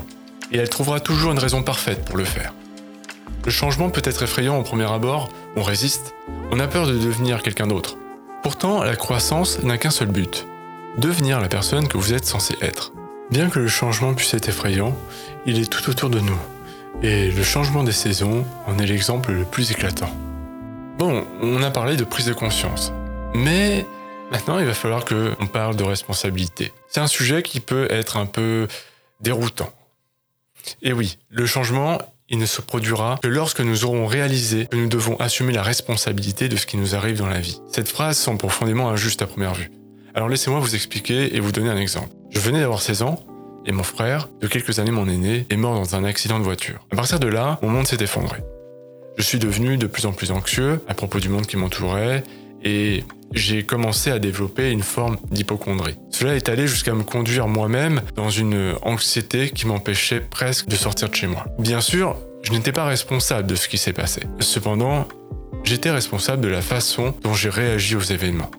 Et 0.50 0.58
elle 0.58 0.68
trouvera 0.68 1.00
toujours 1.00 1.32
une 1.32 1.38
raison 1.38 1.62
parfaite 1.62 2.04
pour 2.04 2.16
le 2.16 2.24
faire. 2.24 2.52
Le 3.44 3.50
changement 3.50 3.90
peut 3.90 4.02
être 4.04 4.22
effrayant 4.22 4.58
au 4.58 4.62
premier 4.62 4.90
abord, 4.90 5.28
on 5.56 5.62
résiste, 5.62 6.14
on 6.50 6.60
a 6.60 6.68
peur 6.68 6.86
de 6.86 6.98
devenir 6.98 7.42
quelqu'un 7.42 7.66
d'autre. 7.66 7.96
Pourtant, 8.42 8.82
la 8.82 8.96
croissance 8.96 9.62
n'a 9.62 9.78
qu'un 9.78 9.90
seul 9.90 10.08
but, 10.08 10.46
devenir 10.98 11.40
la 11.40 11.48
personne 11.48 11.88
que 11.88 11.98
vous 11.98 12.12
êtes 12.14 12.24
censé 12.24 12.54
être. 12.60 12.92
Bien 13.30 13.48
que 13.48 13.58
le 13.58 13.68
changement 13.68 14.14
puisse 14.14 14.34
être 14.34 14.48
effrayant, 14.48 14.96
il 15.46 15.58
est 15.58 15.70
tout 15.70 15.88
autour 15.90 16.10
de 16.10 16.20
nous. 16.20 16.38
Et 17.02 17.30
le 17.30 17.42
changement 17.42 17.82
des 17.82 17.92
saisons 17.92 18.44
en 18.66 18.78
est 18.78 18.86
l'exemple 18.86 19.32
le 19.32 19.44
plus 19.44 19.70
éclatant. 19.70 20.14
Bon, 20.98 21.24
on 21.40 21.62
a 21.62 21.70
parlé 21.70 21.96
de 21.96 22.04
prise 22.04 22.26
de 22.26 22.34
conscience. 22.34 22.92
Mais 23.34 23.86
maintenant, 24.30 24.58
il 24.58 24.66
va 24.66 24.74
falloir 24.74 25.04
qu'on 25.04 25.46
parle 25.46 25.74
de 25.74 25.84
responsabilité. 25.84 26.72
C'est 26.88 27.00
un 27.00 27.06
sujet 27.06 27.42
qui 27.42 27.60
peut 27.60 27.86
être 27.90 28.18
un 28.18 28.26
peu 28.26 28.68
déroutant. 29.20 29.72
Et 30.82 30.92
oui, 30.92 31.18
le 31.30 31.46
changement, 31.46 31.98
il 32.28 32.38
ne 32.38 32.46
se 32.46 32.60
produira 32.60 33.18
que 33.22 33.28
lorsque 33.28 33.60
nous 33.60 33.84
aurons 33.84 34.06
réalisé 34.06 34.66
que 34.66 34.76
nous 34.76 34.88
devons 34.88 35.16
assumer 35.16 35.52
la 35.52 35.62
responsabilité 35.62 36.48
de 36.48 36.56
ce 36.56 36.66
qui 36.66 36.76
nous 36.76 36.94
arrive 36.94 37.18
dans 37.18 37.26
la 37.26 37.40
vie. 37.40 37.60
Cette 37.70 37.88
phrase 37.88 38.18
semble 38.18 38.38
profondément 38.38 38.90
injuste 38.90 39.22
à 39.22 39.26
première 39.26 39.54
vue. 39.54 39.70
Alors 40.14 40.28
laissez-moi 40.28 40.60
vous 40.60 40.74
expliquer 40.74 41.34
et 41.34 41.40
vous 41.40 41.52
donner 41.52 41.70
un 41.70 41.78
exemple. 41.78 42.10
Je 42.30 42.38
venais 42.38 42.60
d'avoir 42.60 42.82
16 42.82 43.02
ans 43.02 43.18
et 43.64 43.72
mon 43.72 43.82
frère, 43.82 44.28
de 44.40 44.46
quelques 44.46 44.78
années 44.78 44.90
mon 44.90 45.08
aîné, 45.08 45.46
est 45.48 45.56
mort 45.56 45.74
dans 45.74 45.96
un 45.96 46.04
accident 46.04 46.38
de 46.38 46.44
voiture. 46.44 46.86
À 46.90 46.96
partir 46.96 47.18
de 47.18 47.28
là, 47.28 47.58
mon 47.62 47.70
monde 47.70 47.86
s'est 47.86 48.02
effondré. 48.02 48.38
Je 49.16 49.22
suis 49.22 49.38
devenu 49.38 49.76
de 49.76 49.86
plus 49.86 50.06
en 50.06 50.12
plus 50.12 50.30
anxieux 50.30 50.80
à 50.88 50.94
propos 50.94 51.20
du 51.20 51.28
monde 51.28 51.46
qui 51.46 51.56
m'entourait 51.56 52.24
et 52.64 53.04
j'ai 53.34 53.64
commencé 53.64 54.10
à 54.10 54.18
développer 54.18 54.70
une 54.70 54.82
forme 54.82 55.16
d'hypochondrie. 55.30 55.96
Cela 56.10 56.36
est 56.36 56.48
allé 56.48 56.66
jusqu'à 56.66 56.94
me 56.94 57.02
conduire 57.02 57.48
moi-même 57.48 58.02
dans 58.14 58.30
une 58.30 58.74
anxiété 58.82 59.50
qui 59.50 59.66
m'empêchait 59.66 60.20
presque 60.20 60.66
de 60.66 60.76
sortir 60.76 61.08
de 61.08 61.14
chez 61.14 61.26
moi. 61.26 61.46
Bien 61.58 61.80
sûr, 61.80 62.16
je 62.42 62.52
n'étais 62.52 62.72
pas 62.72 62.84
responsable 62.84 63.46
de 63.46 63.54
ce 63.54 63.68
qui 63.68 63.78
s'est 63.78 63.92
passé. 63.92 64.22
Cependant, 64.40 65.08
j'étais 65.64 65.90
responsable 65.90 66.42
de 66.42 66.48
la 66.48 66.62
façon 66.62 67.14
dont 67.22 67.34
j'ai 67.34 67.50
réagi 67.50 67.96
aux 67.96 68.00
événements. 68.00 68.50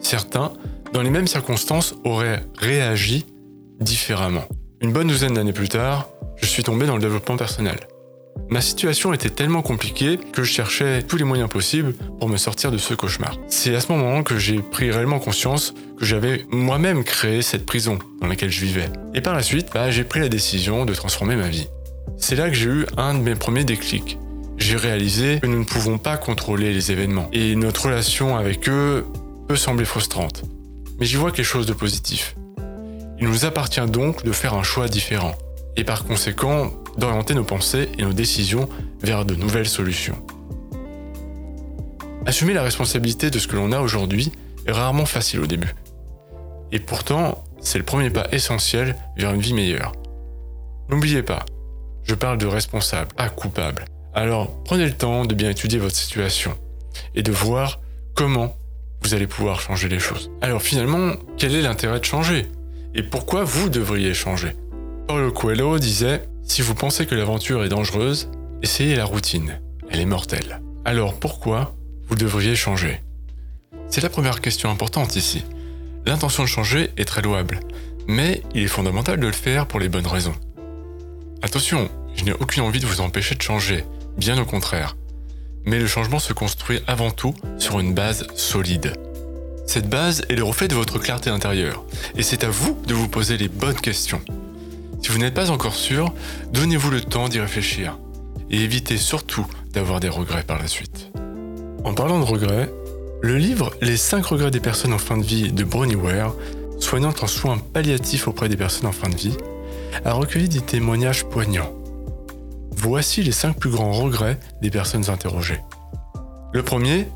Certains, 0.00 0.52
dans 0.92 1.02
les 1.02 1.10
mêmes 1.10 1.26
circonstances, 1.26 1.94
auraient 2.04 2.44
réagi 2.58 3.26
différemment. 3.80 4.44
Une 4.80 4.92
bonne 4.92 5.08
douzaine 5.08 5.34
d'années 5.34 5.52
plus 5.52 5.68
tard, 5.68 6.08
je 6.36 6.46
suis 6.46 6.62
tombé 6.62 6.86
dans 6.86 6.96
le 6.96 7.02
développement 7.02 7.36
personnel. 7.36 7.78
Ma 8.50 8.60
situation 8.60 9.12
était 9.12 9.30
tellement 9.30 9.62
compliquée 9.62 10.18
que 10.32 10.42
je 10.42 10.52
cherchais 10.52 11.02
tous 11.02 11.16
les 11.16 11.24
moyens 11.24 11.48
possibles 11.48 11.94
pour 12.20 12.28
me 12.28 12.36
sortir 12.36 12.70
de 12.70 12.78
ce 12.78 12.94
cauchemar. 12.94 13.36
C'est 13.48 13.74
à 13.74 13.80
ce 13.80 13.90
moment 13.90 14.22
que 14.22 14.38
j'ai 14.38 14.60
pris 14.60 14.90
réellement 14.90 15.18
conscience 15.18 15.74
que 15.98 16.04
j'avais 16.04 16.44
moi-même 16.50 17.04
créé 17.04 17.42
cette 17.42 17.66
prison 17.66 17.98
dans 18.20 18.26
laquelle 18.26 18.50
je 18.50 18.60
vivais. 18.64 18.90
Et 19.14 19.20
par 19.20 19.34
la 19.34 19.42
suite, 19.42 19.68
bah, 19.72 19.90
j'ai 19.90 20.04
pris 20.04 20.20
la 20.20 20.28
décision 20.28 20.84
de 20.84 20.94
transformer 20.94 21.36
ma 21.36 21.48
vie. 21.48 21.68
C'est 22.16 22.36
là 22.36 22.48
que 22.48 22.54
j'ai 22.54 22.68
eu 22.68 22.86
un 22.96 23.14
de 23.14 23.20
mes 23.20 23.34
premiers 23.34 23.64
déclics. 23.64 24.18
J'ai 24.56 24.76
réalisé 24.76 25.40
que 25.40 25.46
nous 25.46 25.58
ne 25.58 25.64
pouvons 25.64 25.98
pas 25.98 26.16
contrôler 26.16 26.72
les 26.72 26.92
événements 26.92 27.28
et 27.32 27.56
notre 27.56 27.86
relation 27.86 28.36
avec 28.36 28.68
eux 28.68 29.04
peut 29.48 29.56
sembler 29.56 29.84
frustrante. 29.84 30.44
Mais 31.00 31.06
j'y 31.06 31.16
vois 31.16 31.32
quelque 31.32 31.44
chose 31.44 31.66
de 31.66 31.72
positif. 31.72 32.36
Il 33.18 33.28
nous 33.28 33.44
appartient 33.44 33.84
donc 33.86 34.22
de 34.22 34.32
faire 34.32 34.54
un 34.54 34.62
choix 34.62 34.86
différent 34.86 35.34
et 35.76 35.84
par 35.84 36.04
conséquent 36.04 36.72
d'orienter 36.98 37.34
nos 37.34 37.44
pensées 37.44 37.88
et 37.98 38.02
nos 38.02 38.12
décisions 38.12 38.68
vers 39.00 39.24
de 39.24 39.34
nouvelles 39.34 39.68
solutions. 39.68 40.16
Assumer 42.26 42.54
la 42.54 42.62
responsabilité 42.62 43.30
de 43.30 43.38
ce 43.38 43.48
que 43.48 43.56
l'on 43.56 43.72
a 43.72 43.80
aujourd'hui 43.80 44.32
est 44.66 44.72
rarement 44.72 45.06
facile 45.06 45.40
au 45.40 45.46
début. 45.46 45.74
Et 46.72 46.78
pourtant, 46.78 47.44
c'est 47.60 47.78
le 47.78 47.84
premier 47.84 48.10
pas 48.10 48.26
essentiel 48.32 48.96
vers 49.16 49.32
une 49.32 49.40
vie 49.40 49.54
meilleure. 49.54 49.92
N'oubliez 50.88 51.22
pas, 51.22 51.44
je 52.02 52.14
parle 52.14 52.38
de 52.38 52.46
responsable, 52.46 53.12
pas 53.14 53.28
coupable. 53.28 53.84
Alors 54.14 54.62
prenez 54.64 54.86
le 54.86 54.92
temps 54.92 55.24
de 55.24 55.34
bien 55.34 55.50
étudier 55.50 55.78
votre 55.78 55.96
situation 55.96 56.56
et 57.14 57.22
de 57.22 57.32
voir 57.32 57.80
comment 58.14 58.56
vous 59.02 59.14
allez 59.14 59.26
pouvoir 59.26 59.60
changer 59.60 59.88
les 59.88 59.98
choses. 59.98 60.30
Alors 60.40 60.62
finalement, 60.62 61.14
quel 61.36 61.54
est 61.54 61.62
l'intérêt 61.62 62.00
de 62.00 62.04
changer? 62.04 62.46
Et 62.94 63.02
pourquoi 63.02 63.44
vous 63.44 63.68
devriez 63.68 64.14
changer? 64.14 64.52
Paulo 65.08 65.32
Coelho 65.32 65.78
disait 65.78 66.22
Si 66.44 66.62
vous 66.62 66.74
pensez 66.74 67.06
que 67.06 67.14
l'aventure 67.14 67.64
est 67.64 67.68
dangereuse, 67.68 68.28
essayez 68.62 68.96
la 68.96 69.06
routine. 69.06 69.60
Elle 69.90 70.00
est 70.00 70.06
mortelle. 70.06 70.60
Alors 70.84 71.18
pourquoi 71.18 71.74
vous 72.08 72.16
devriez 72.16 72.54
changer? 72.54 73.00
C'est 73.88 74.02
la 74.02 74.10
première 74.10 74.40
question 74.40 74.70
importante 74.70 75.16
ici. 75.16 75.42
L'intention 76.06 76.42
de 76.42 76.48
changer 76.48 76.90
est 76.96 77.06
très 77.06 77.22
louable, 77.22 77.60
mais 78.06 78.42
il 78.54 78.62
est 78.62 78.68
fondamental 78.68 79.18
de 79.18 79.26
le 79.26 79.32
faire 79.32 79.66
pour 79.66 79.80
les 79.80 79.88
bonnes 79.88 80.06
raisons. 80.06 80.34
Attention, 81.42 81.90
je 82.14 82.24
n'ai 82.24 82.32
aucune 82.32 82.62
envie 82.62 82.80
de 82.80 82.86
vous 82.86 83.00
empêcher 83.00 83.34
de 83.34 83.42
changer, 83.42 83.84
bien 84.18 84.38
au 84.38 84.44
contraire. 84.44 84.96
Mais 85.64 85.78
le 85.78 85.86
changement 85.86 86.18
se 86.18 86.34
construit 86.34 86.80
avant 86.86 87.10
tout 87.10 87.34
sur 87.58 87.80
une 87.80 87.94
base 87.94 88.26
solide. 88.34 88.92
Cette 89.66 89.88
base 89.88 90.22
est 90.28 90.36
le 90.36 90.44
reflet 90.44 90.68
de 90.68 90.74
votre 90.74 90.98
clarté 90.98 91.30
intérieure, 91.30 91.84
et 92.16 92.22
c'est 92.22 92.44
à 92.44 92.50
vous 92.50 92.78
de 92.86 92.92
vous 92.92 93.08
poser 93.08 93.38
les 93.38 93.48
bonnes 93.48 93.80
questions. 93.80 94.20
Si 95.04 95.12
vous 95.12 95.18
n'êtes 95.18 95.34
pas 95.34 95.50
encore 95.50 95.74
sûr, 95.74 96.14
donnez-vous 96.54 96.90
le 96.90 97.02
temps 97.02 97.28
d'y 97.28 97.38
réfléchir 97.38 97.98
et 98.48 98.62
évitez 98.62 98.96
surtout 98.96 99.46
d'avoir 99.74 100.00
des 100.00 100.08
regrets 100.08 100.44
par 100.44 100.58
la 100.58 100.66
suite. 100.66 101.12
En 101.84 101.92
parlant 101.92 102.18
de 102.18 102.24
regrets, 102.24 102.72
le 103.20 103.36
livre 103.36 103.74
Les 103.82 103.98
5 103.98 104.24
regrets 104.24 104.50
des 104.50 104.60
personnes 104.60 104.94
en 104.94 104.98
fin 104.98 105.18
de 105.18 105.22
vie 105.22 105.52
de 105.52 105.62
Bronnie 105.62 105.94
Ware, 105.94 106.34
soignant 106.80 107.12
en 107.20 107.26
soins 107.26 107.58
palliatifs 107.58 108.28
auprès 108.28 108.48
des 108.48 108.56
personnes 108.56 108.86
en 108.86 108.92
fin 108.92 109.10
de 109.10 109.14
vie, 109.14 109.36
a 110.06 110.14
recueilli 110.14 110.48
des 110.48 110.62
témoignages 110.62 111.24
poignants. 111.24 111.74
Voici 112.74 113.22
les 113.22 113.32
5 113.32 113.58
plus 113.58 113.68
grands 113.68 113.92
regrets 113.92 114.40
des 114.62 114.70
personnes 114.70 115.10
interrogées. 115.10 115.60
Le 116.54 116.62
premier, 116.62 117.08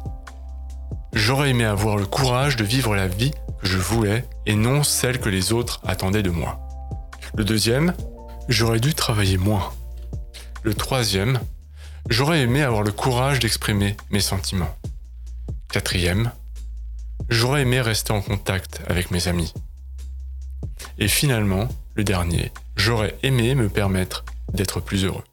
j'aurais 1.14 1.52
aimé 1.52 1.64
avoir 1.64 1.96
le 1.96 2.04
courage 2.04 2.56
de 2.56 2.64
vivre 2.64 2.94
la 2.94 3.08
vie 3.08 3.30
que 3.62 3.66
je 3.66 3.78
voulais 3.78 4.26
et 4.44 4.56
non 4.56 4.82
celle 4.82 5.20
que 5.20 5.30
les 5.30 5.54
autres 5.54 5.80
attendaient 5.86 6.22
de 6.22 6.28
moi. 6.28 6.67
Le 7.34 7.44
deuxième, 7.44 7.94
j'aurais 8.48 8.80
dû 8.80 8.94
travailler 8.94 9.36
moins. 9.36 9.72
Le 10.62 10.74
troisième, 10.74 11.40
j'aurais 12.08 12.40
aimé 12.40 12.62
avoir 12.62 12.82
le 12.82 12.92
courage 12.92 13.38
d'exprimer 13.38 13.96
mes 14.10 14.20
sentiments. 14.20 14.74
Quatrième, 15.70 16.32
j'aurais 17.28 17.62
aimé 17.62 17.80
rester 17.80 18.12
en 18.12 18.22
contact 18.22 18.80
avec 18.88 19.10
mes 19.10 19.28
amis. 19.28 19.52
Et 20.98 21.08
finalement, 21.08 21.68
le 21.94 22.04
dernier, 22.04 22.52
j'aurais 22.76 23.16
aimé 23.22 23.54
me 23.54 23.68
permettre 23.68 24.24
d'être 24.52 24.80
plus 24.80 25.04
heureux. 25.04 25.24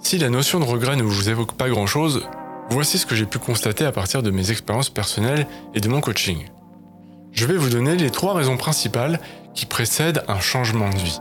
Si 0.00 0.18
la 0.18 0.30
notion 0.30 0.60
de 0.60 0.64
regret 0.64 0.96
ne 0.96 1.02
vous 1.02 1.28
évoque 1.28 1.56
pas 1.56 1.68
grand-chose, 1.68 2.26
voici 2.70 2.98
ce 2.98 3.06
que 3.06 3.14
j'ai 3.14 3.26
pu 3.26 3.38
constater 3.38 3.84
à 3.84 3.92
partir 3.92 4.22
de 4.22 4.30
mes 4.30 4.50
expériences 4.50 4.90
personnelles 4.90 5.46
et 5.74 5.80
de 5.80 5.88
mon 5.88 6.00
coaching. 6.00 6.48
Je 7.32 7.46
vais 7.46 7.56
vous 7.56 7.70
donner 7.70 7.96
les 7.96 8.10
trois 8.10 8.34
raisons 8.34 8.56
principales 8.56 9.20
qui 9.54 9.66
précèdent 9.66 10.22
un 10.28 10.40
changement 10.40 10.90
de 10.90 10.96
vie. 10.96 11.20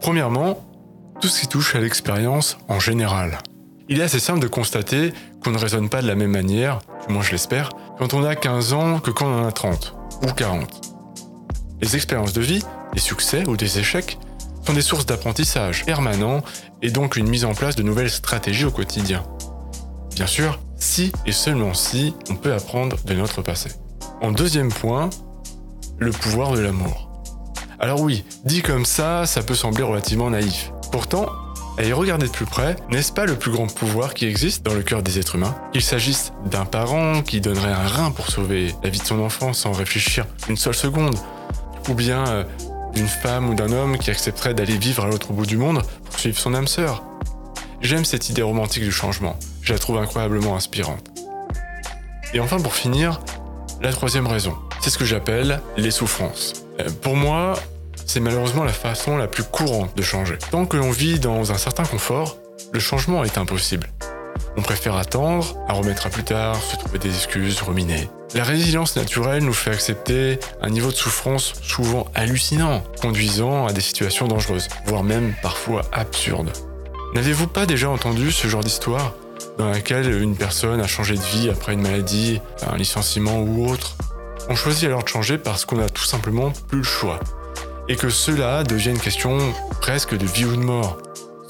Premièrement, 0.00 0.58
tout 1.20 1.28
ce 1.28 1.40
qui 1.40 1.48
touche 1.48 1.74
à 1.74 1.80
l'expérience 1.80 2.58
en 2.68 2.78
général. 2.78 3.38
Il 3.88 4.00
est 4.00 4.04
assez 4.04 4.20
simple 4.20 4.40
de 4.40 4.48
constater 4.48 5.12
qu'on 5.42 5.50
ne 5.50 5.58
raisonne 5.58 5.88
pas 5.88 6.02
de 6.02 6.06
la 6.06 6.14
même 6.14 6.30
manière, 6.30 6.80
du 7.06 7.12
moins 7.12 7.22
je 7.22 7.32
l'espère, 7.32 7.70
quand 7.98 8.14
on 8.14 8.22
a 8.22 8.36
15 8.36 8.72
ans 8.72 9.00
que 9.00 9.10
quand 9.10 9.26
on 9.26 9.42
en 9.42 9.46
a 9.46 9.52
30 9.52 9.94
ou 10.22 10.32
40. 10.32 10.94
Les 11.80 11.96
expériences 11.96 12.32
de 12.32 12.40
vie, 12.40 12.62
des 12.92 13.00
succès 13.00 13.48
ou 13.48 13.56
des 13.56 13.78
échecs, 13.78 14.18
sont 14.66 14.74
des 14.74 14.82
sources 14.82 15.06
d'apprentissage 15.06 15.86
permanent 15.86 16.42
et 16.82 16.90
donc 16.90 17.16
une 17.16 17.28
mise 17.28 17.44
en 17.44 17.54
place 17.54 17.76
de 17.76 17.82
nouvelles 17.82 18.10
stratégies 18.10 18.66
au 18.66 18.70
quotidien. 18.70 19.22
Bien 20.14 20.26
sûr, 20.26 20.60
si 20.76 21.12
et 21.24 21.32
seulement 21.32 21.74
si 21.74 22.14
on 22.28 22.34
peut 22.34 22.52
apprendre 22.52 22.96
de 23.04 23.14
notre 23.14 23.40
passé. 23.40 23.70
En 24.20 24.32
deuxième 24.32 24.70
point, 24.72 25.08
le 25.98 26.10
pouvoir 26.10 26.52
de 26.52 26.60
l'amour. 26.60 27.08
Alors 27.80 28.00
oui, 28.00 28.24
dit 28.44 28.62
comme 28.62 28.84
ça, 28.84 29.26
ça 29.26 29.42
peut 29.42 29.54
sembler 29.54 29.84
relativement 29.84 30.30
naïf. 30.30 30.72
Pourtant, 30.90 31.26
à 31.78 31.84
y 31.84 31.92
regarder 31.92 32.26
de 32.26 32.32
plus 32.32 32.44
près, 32.44 32.74
n'est-ce 32.90 33.12
pas 33.12 33.24
le 33.24 33.36
plus 33.36 33.52
grand 33.52 33.72
pouvoir 33.72 34.14
qui 34.14 34.26
existe 34.26 34.64
dans 34.64 34.74
le 34.74 34.82
cœur 34.82 35.02
des 35.02 35.20
êtres 35.20 35.36
humains? 35.36 35.54
Qu'il 35.72 35.82
s'agisse 35.82 36.32
d'un 36.46 36.64
parent 36.64 37.22
qui 37.22 37.40
donnerait 37.40 37.72
un 37.72 37.86
rein 37.86 38.10
pour 38.10 38.28
sauver 38.28 38.74
la 38.82 38.90
vie 38.90 38.98
de 38.98 39.04
son 39.04 39.20
enfant 39.20 39.52
sans 39.52 39.72
réfléchir 39.72 40.26
une 40.48 40.56
seule 40.56 40.74
seconde, 40.74 41.14
ou 41.88 41.94
bien 41.94 42.26
euh, 42.26 42.44
d'une 42.94 43.06
femme 43.06 43.48
ou 43.48 43.54
d'un 43.54 43.70
homme 43.70 43.96
qui 43.96 44.10
accepterait 44.10 44.54
d'aller 44.54 44.76
vivre 44.76 45.04
à 45.04 45.08
l'autre 45.08 45.32
bout 45.32 45.46
du 45.46 45.56
monde 45.56 45.82
pour 46.04 46.18
suivre 46.18 46.36
son 46.36 46.52
âme 46.54 46.66
sœur. 46.66 47.04
J'aime 47.80 48.04
cette 48.04 48.28
idée 48.28 48.42
romantique 48.42 48.82
du 48.82 48.90
changement, 48.90 49.38
je 49.62 49.72
la 49.72 49.78
trouve 49.78 49.98
incroyablement 49.98 50.56
inspirante. 50.56 51.08
Et 52.34 52.40
enfin 52.40 52.58
pour 52.58 52.74
finir, 52.74 53.20
la 53.80 53.92
troisième 53.92 54.26
raison, 54.26 54.56
c'est 54.80 54.90
ce 54.90 54.98
que 54.98 55.04
j'appelle 55.04 55.60
les 55.76 55.90
souffrances. 55.90 56.64
Euh, 56.80 56.88
pour 57.02 57.16
moi, 57.16 57.54
c'est 58.06 58.20
malheureusement 58.20 58.64
la 58.64 58.72
façon 58.72 59.16
la 59.16 59.26
plus 59.26 59.44
courante 59.44 59.96
de 59.96 60.02
changer. 60.02 60.38
Tant 60.50 60.66
que 60.66 60.76
l'on 60.76 60.90
vit 60.90 61.18
dans 61.18 61.52
un 61.52 61.58
certain 61.58 61.84
confort, 61.84 62.36
le 62.72 62.80
changement 62.80 63.24
est 63.24 63.38
impossible. 63.38 63.88
On 64.56 64.62
préfère 64.62 64.96
attendre, 64.96 65.56
à 65.68 65.74
remettre 65.74 66.06
à 66.06 66.10
plus 66.10 66.24
tard, 66.24 66.56
se 66.56 66.76
trouver 66.76 66.98
des 66.98 67.10
excuses, 67.10 67.60
ruminer. 67.60 68.08
La 68.34 68.44
résilience 68.44 68.96
naturelle 68.96 69.44
nous 69.44 69.52
fait 69.52 69.70
accepter 69.70 70.38
un 70.62 70.70
niveau 70.70 70.90
de 70.90 70.96
souffrance 70.96 71.52
souvent 71.62 72.08
hallucinant, 72.14 72.82
conduisant 73.00 73.66
à 73.66 73.72
des 73.72 73.80
situations 73.80 74.26
dangereuses, 74.26 74.68
voire 74.86 75.04
même 75.04 75.34
parfois 75.42 75.82
absurdes. 75.92 76.50
N'avez-vous 77.14 77.46
pas 77.46 77.66
déjà 77.66 77.90
entendu 77.90 78.32
ce 78.32 78.48
genre 78.48 78.64
d'histoire 78.64 79.14
dans 79.58 79.68
laquelle 79.68 80.22
une 80.22 80.34
personne 80.34 80.80
a 80.80 80.86
changé 80.86 81.14
de 81.14 81.22
vie 81.22 81.50
après 81.50 81.74
une 81.74 81.82
maladie, 81.82 82.40
un 82.66 82.76
licenciement 82.76 83.40
ou 83.40 83.68
autre? 83.68 83.97
On 84.50 84.54
choisit 84.54 84.84
alors 84.84 85.04
de 85.04 85.08
changer 85.08 85.36
parce 85.36 85.64
qu'on 85.64 85.76
n'a 85.76 85.88
tout 85.88 86.04
simplement 86.04 86.50
plus 86.68 86.78
le 86.78 86.84
choix 86.84 87.20
et 87.88 87.96
que 87.96 88.08
cela 88.08 88.64
devient 88.64 88.90
une 88.90 89.00
question 89.00 89.38
presque 89.80 90.16
de 90.16 90.26
vie 90.26 90.44
ou 90.44 90.56
de 90.56 90.62
mort. 90.62 90.98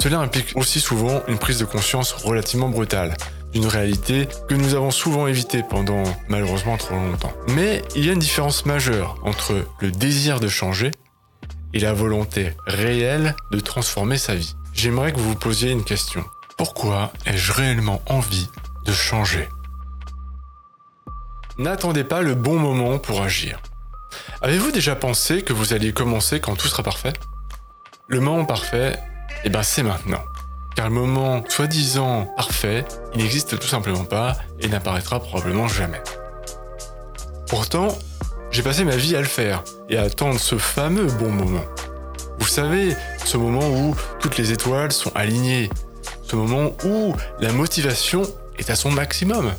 Cela 0.01 0.21
implique 0.21 0.53
aussi 0.57 0.81
souvent 0.81 1.23
une 1.27 1.39
prise 1.39 1.59
de 1.59 1.65
conscience 1.65 2.13
relativement 2.13 2.69
brutale 2.69 3.17
d'une 3.53 3.67
réalité 3.67 4.29
que 4.49 4.55
nous 4.55 4.75
avons 4.75 4.91
souvent 4.91 5.27
évitée 5.27 5.63
pendant 5.63 6.03
malheureusement 6.29 6.77
trop 6.77 6.95
longtemps. 6.95 7.33
Mais 7.49 7.83
il 7.97 8.05
y 8.05 8.11
a 8.11 8.13
une 8.13 8.19
différence 8.19 8.67
majeure 8.67 9.17
entre 9.25 9.65
le 9.81 9.91
désir 9.91 10.39
de 10.39 10.49
changer 10.49 10.91
et 11.75 11.81
la 11.81 11.93
volonté 11.93 12.53
réelle 12.67 13.35
de 13.53 13.61
transformer 13.61 14.19
sa 14.19 14.35
vie. 14.35 14.55
J'aimerais 14.75 15.13
que 15.13 15.19
vous 15.19 15.31
vous 15.31 15.35
posiez 15.35 15.71
une 15.71 15.85
question. 15.85 16.25
Pourquoi 16.57 17.13
ai-je 17.27 17.53
réellement 17.53 18.03
envie 18.07 18.49
de 18.87 18.93
changer? 18.93 19.49
N'attendez 21.59 22.05
pas 22.05 22.23
le 22.23 22.37
bon 22.37 22.57
moment 22.57 23.01
pour 23.01 23.21
agir. 23.21 23.61
Avez-vous 24.43 24.71
déjà 24.71 24.95
pensé 24.95 25.43
que 25.43 25.53
vous 25.53 25.73
alliez 25.73 25.93
commencer 25.93 26.39
quand 26.39 26.55
tout 26.55 26.69
sera 26.69 26.85
parfait? 26.85 27.13
Le 28.07 28.21
moment 28.21 28.45
parfait, 28.45 28.97
eh 29.43 29.51
ben 29.51 29.65
c'est 29.65 29.83
maintenant. 29.83 30.23
Car 30.77 30.89
le 30.89 30.95
moment 30.95 31.43
soi-disant 31.49 32.33
parfait, 32.37 32.85
il 33.13 33.19
n'existe 33.19 33.59
tout 33.59 33.67
simplement 33.67 34.05
pas 34.05 34.37
et 34.61 34.69
n'apparaîtra 34.69 35.19
probablement 35.19 35.67
jamais. 35.67 36.01
Pourtant, 37.49 37.89
j'ai 38.53 38.63
passé 38.63 38.85
ma 38.85 38.95
vie 38.95 39.17
à 39.17 39.21
le 39.21 39.27
faire 39.27 39.65
et 39.89 39.99
à 39.99 40.03
attendre 40.03 40.39
ce 40.39 40.59
fameux 40.59 41.07
bon 41.07 41.33
moment. 41.33 41.65
Vous 42.39 42.47
savez, 42.47 42.95
ce 43.25 43.37
moment 43.37 43.69
où 43.69 43.97
toutes 44.21 44.39
les 44.39 44.53
étoiles 44.53 44.93
sont 44.93 45.11
alignées, 45.17 45.71
ce 46.23 46.37
moment 46.37 46.77
où 46.85 47.17
la 47.41 47.53
motivation 47.53 48.23
est 48.59 48.71
à 48.71 48.77
son 48.77 48.93
maximum, 48.93 49.53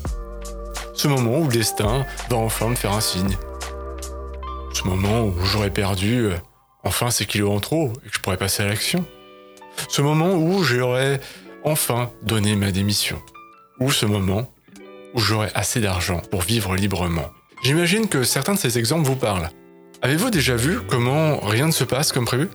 ce 0.99 1.07
moment 1.07 1.39
où 1.39 1.45
le 1.45 1.53
destin 1.53 2.05
va 2.29 2.35
enfin 2.35 2.67
me 2.67 2.75
faire 2.75 2.91
un 2.91 2.99
signe, 2.99 3.37
ce 4.73 4.83
moment 4.83 5.21
où 5.21 5.33
j'aurais 5.45 5.69
perdu 5.69 6.25
euh, 6.25 6.35
enfin 6.83 7.09
ces 7.09 7.25
kilos 7.25 7.55
en 7.55 7.61
trop 7.61 7.93
et 8.05 8.09
que 8.09 8.15
je 8.15 8.19
pourrais 8.19 8.35
passer 8.35 8.63
à 8.63 8.67
l'action. 8.67 9.05
Ce 9.87 10.01
moment 10.01 10.33
où 10.33 10.61
j'aurais 10.61 11.21
enfin 11.63 12.11
donné 12.23 12.57
ma 12.57 12.73
démission. 12.73 13.21
Ou 13.79 13.91
ce 13.91 14.05
moment 14.05 14.53
où 15.13 15.21
j'aurais 15.21 15.53
assez 15.55 15.79
d'argent 15.79 16.21
pour 16.31 16.41
vivre 16.41 16.75
librement. 16.75 17.29
J'imagine 17.63 18.09
que 18.09 18.23
certains 18.23 18.55
de 18.55 18.59
ces 18.59 18.77
exemples 18.77 19.07
vous 19.07 19.15
parlent. 19.15 19.49
Avez-vous 20.01 20.31
déjà 20.31 20.57
vu 20.57 20.81
comment 20.85 21.39
rien 21.39 21.67
ne 21.67 21.71
se 21.71 21.85
passe 21.85 22.11
comme 22.11 22.25
prévu? 22.25 22.49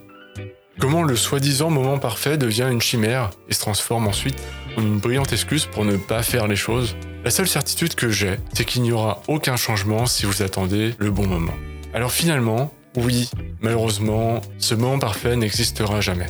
Comment 0.79 1.03
le 1.03 1.17
soi-disant 1.17 1.71
moment 1.71 1.99
parfait 1.99 2.37
devient 2.37 2.69
une 2.71 2.83
chimère 2.83 3.31
et 3.49 3.55
se 3.55 3.61
transforme 3.61 4.07
ensuite 4.07 4.37
en 4.77 4.83
une 4.83 4.99
brillante 4.99 5.33
excuse 5.33 5.65
pour 5.65 5.87
ne 5.87 5.97
pas 5.97 6.23
faire 6.23 6.47
les 6.47 6.57
choses? 6.57 6.95
La 7.25 7.31
seule 7.31 7.49
certitude 7.49 7.95
que 7.95 8.11
j'ai, 8.11 8.37
c'est 8.53 8.67
qu'il 8.67 8.83
n'y 8.83 8.93
aura 8.93 9.23
aucun 9.29 9.57
changement 9.57 10.05
si 10.05 10.27
vous 10.27 10.43
attendez 10.43 10.95
le 10.99 11.11
bon 11.11 11.27
moment. 11.27 11.55
Alors 11.95 12.13
finalement, 12.13 12.71
oui, 12.97 13.31
malheureusement, 13.63 14.43
ce 14.59 14.75
moment 14.75 14.99
parfait 14.99 15.35
n'existera 15.35 16.03
jamais. 16.03 16.27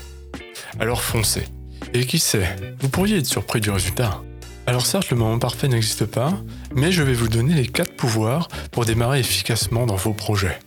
Alors 0.79 1.03
foncez. 1.03 1.49
Et 1.95 2.07
qui 2.07 2.21
sait, 2.21 2.47
vous 2.79 2.89
pourriez 2.89 3.19
être 3.19 3.27
surpris 3.27 3.61
du 3.61 3.71
résultat. 3.71 4.23
Alors 4.69 4.87
certes, 4.87 5.11
le 5.11 5.17
moment 5.17 5.41
parfait 5.41 5.67
n'existe 5.67 6.07
pas, 6.07 6.33
mais 6.73 6.93
je 6.93 7.03
vais 7.03 7.13
vous 7.13 7.29
donner 7.29 7.55
les 7.55 7.67
4 7.67 7.97
pouvoirs 7.97 8.47
pour 8.71 8.85
démarrer 8.85 9.19
efficacement 9.19 9.87
dans 9.87 9.97
vos 9.97 10.13
projets. 10.13 10.61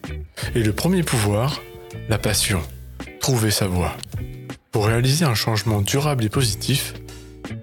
Et 0.56 0.62
le 0.62 0.74
premier 0.74 1.04
pouvoir, 1.04 1.62
la 2.10 2.18
passion. 2.18 2.62
Trouver 3.22 3.50
sa 3.50 3.68
voie. 3.68 3.96
Pour 4.72 4.88
réaliser 4.88 5.24
un 5.24 5.36
changement 5.36 5.82
durable 5.82 6.26
et 6.26 6.30
positif, 6.30 6.96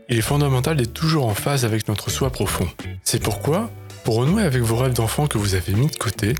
il 0.09 0.19
est 0.19 0.23
fondamental 0.23 0.77
d'être 0.77 0.93
toujours 0.93 1.27
en 1.27 1.35
phase 1.35 1.65
avec 1.65 1.89
notre 1.89 2.11
soi 2.11 2.31
profond. 2.31 2.69
C'est 3.03 3.23
pourquoi 3.23 3.71
pour 4.05 4.17
renouer 4.17 4.43
avec 4.43 4.61
vos 4.61 4.77
rêves 4.77 4.93
d'enfant 4.93 5.27
que 5.27 5.39
vous 5.39 5.55
avez 5.55 5.73
mis 5.73 5.87
de 5.87 5.97
côté, 5.97 6.35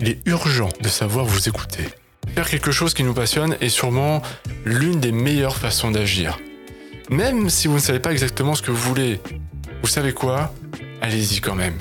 il 0.00 0.08
est 0.08 0.20
urgent 0.26 0.68
de 0.80 0.88
savoir 0.88 1.24
vous 1.24 1.48
écouter. 1.48 1.88
Faire 2.32 2.48
quelque 2.48 2.70
chose 2.70 2.94
qui 2.94 3.02
nous 3.02 3.12
passionne 3.12 3.56
est 3.60 3.70
sûrement 3.70 4.22
l'une 4.64 5.00
des 5.00 5.10
meilleures 5.10 5.56
façons 5.56 5.90
d'agir. 5.90 6.38
Même 7.10 7.50
si 7.50 7.66
vous 7.66 7.74
ne 7.74 7.80
savez 7.80 7.98
pas 7.98 8.12
exactement 8.12 8.54
ce 8.54 8.62
que 8.62 8.70
vous 8.70 8.88
voulez, 8.88 9.20
vous 9.82 9.88
savez 9.88 10.12
quoi? 10.12 10.54
Allez-y 11.00 11.40
quand 11.40 11.56
même. 11.56 11.78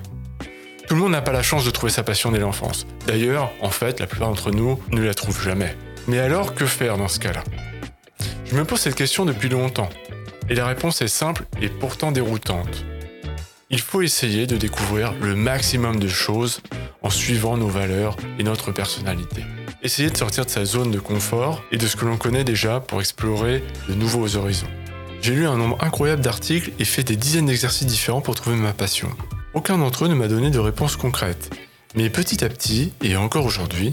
Tout 0.87 0.95
le 0.95 1.01
monde 1.01 1.11
n'a 1.11 1.21
pas 1.21 1.33
la 1.33 1.43
chance 1.43 1.65
de 1.65 1.69
trouver 1.69 1.91
sa 1.91 2.01
passion 2.01 2.31
dès 2.31 2.39
l'enfance. 2.39 2.87
D'ailleurs, 3.05 3.51
en 3.61 3.69
fait, 3.69 3.99
la 3.99 4.07
plupart 4.07 4.29
d'entre 4.29 4.49
nous 4.49 4.79
ne 4.91 5.03
la 5.03 5.13
trouvent 5.13 5.43
jamais. 5.43 5.75
Mais 6.07 6.17
alors, 6.17 6.55
que 6.55 6.65
faire 6.65 6.97
dans 6.97 7.09
ce 7.09 7.19
cas-là? 7.19 7.43
Je 8.45 8.55
me 8.55 8.63
pose 8.63 8.79
cette 8.79 8.95
question 8.95 9.25
depuis 9.25 9.49
longtemps. 9.49 9.89
Et 10.49 10.55
la 10.55 10.65
réponse 10.65 11.01
est 11.01 11.07
simple 11.07 11.45
et 11.61 11.67
pourtant 11.67 12.11
déroutante. 12.11 12.85
Il 13.69 13.81
faut 13.81 14.01
essayer 14.01 14.47
de 14.47 14.55
découvrir 14.55 15.13
le 15.21 15.35
maximum 15.35 15.99
de 15.99 16.07
choses 16.07 16.61
en 17.01 17.09
suivant 17.09 17.57
nos 17.57 17.67
valeurs 17.67 18.15
et 18.39 18.43
notre 18.43 18.71
personnalité. 18.71 19.43
Essayez 19.83 20.09
de 20.09 20.17
sortir 20.17 20.45
de 20.45 20.49
sa 20.49 20.63
zone 20.63 20.91
de 20.91 20.99
confort 20.99 21.63
et 21.71 21.77
de 21.77 21.85
ce 21.85 21.97
que 21.97 22.05
l'on 22.05 22.17
connaît 22.17 22.45
déjà 22.45 22.79
pour 22.79 23.01
explorer 23.01 23.61
de 23.89 23.93
nouveaux 23.93 24.37
horizons. 24.37 24.67
J'ai 25.21 25.35
lu 25.35 25.47
un 25.47 25.57
nombre 25.57 25.77
incroyable 25.81 26.21
d'articles 26.21 26.71
et 26.79 26.85
fait 26.85 27.03
des 27.03 27.17
dizaines 27.17 27.47
d'exercices 27.47 27.87
différents 27.87 28.21
pour 28.21 28.35
trouver 28.35 28.55
ma 28.55 28.71
passion. 28.71 29.09
Aucun 29.53 29.77
d'entre 29.77 30.05
eux 30.05 30.07
ne 30.07 30.15
m'a 30.15 30.29
donné 30.29 30.49
de 30.49 30.59
réponse 30.59 30.95
concrète. 30.95 31.53
Mais 31.95 32.09
petit 32.09 32.45
à 32.45 32.49
petit, 32.49 32.93
et 33.01 33.17
encore 33.17 33.45
aujourd'hui, 33.45 33.91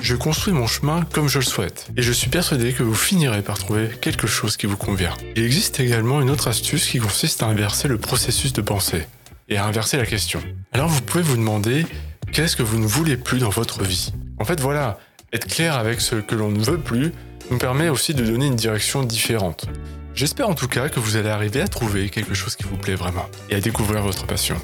je 0.00 0.14
construis 0.14 0.52
mon 0.52 0.66
chemin 0.66 1.02
comme 1.12 1.28
je 1.28 1.38
le 1.38 1.44
souhaite. 1.44 1.88
Et 1.96 2.02
je 2.02 2.12
suis 2.12 2.30
persuadé 2.30 2.72
que 2.72 2.82
vous 2.82 2.94
finirez 2.94 3.42
par 3.42 3.58
trouver 3.58 3.90
quelque 4.00 4.26
chose 4.26 4.56
qui 4.56 4.66
vous 4.66 4.76
convient. 4.76 5.14
Il 5.36 5.44
existe 5.44 5.80
également 5.80 6.20
une 6.20 6.30
autre 6.30 6.48
astuce 6.48 6.88
qui 6.88 6.98
consiste 6.98 7.42
à 7.42 7.46
inverser 7.46 7.88
le 7.88 7.98
processus 7.98 8.52
de 8.52 8.62
pensée 8.62 9.06
et 9.48 9.56
à 9.56 9.66
inverser 9.66 9.96
la 9.96 10.06
question. 10.06 10.40
Alors 10.72 10.88
vous 10.88 11.02
pouvez 11.02 11.22
vous 11.22 11.36
demander 11.36 11.86
qu'est-ce 12.32 12.56
que 12.56 12.62
vous 12.62 12.78
ne 12.78 12.86
voulez 12.86 13.16
plus 13.16 13.38
dans 13.38 13.50
votre 13.50 13.82
vie? 13.82 14.12
En 14.38 14.44
fait 14.44 14.60
voilà, 14.60 14.98
être 15.32 15.46
clair 15.46 15.76
avec 15.76 16.00
ce 16.00 16.16
que 16.16 16.34
l'on 16.34 16.50
ne 16.50 16.62
veut 16.62 16.78
plus 16.78 17.12
nous 17.50 17.58
permet 17.58 17.88
aussi 17.88 18.14
de 18.14 18.24
donner 18.24 18.46
une 18.46 18.56
direction 18.56 19.02
différente. 19.02 19.66
J'espère 20.14 20.48
en 20.48 20.54
tout 20.54 20.68
cas 20.68 20.88
que 20.88 21.00
vous 21.00 21.16
allez 21.16 21.28
arriver 21.28 21.60
à 21.60 21.68
trouver 21.68 22.08
quelque 22.10 22.34
chose 22.34 22.56
qui 22.56 22.64
vous 22.64 22.76
plaît 22.76 22.94
vraiment 22.94 23.26
et 23.50 23.54
à 23.54 23.60
découvrir 23.60 24.02
votre 24.02 24.26
passion. 24.26 24.56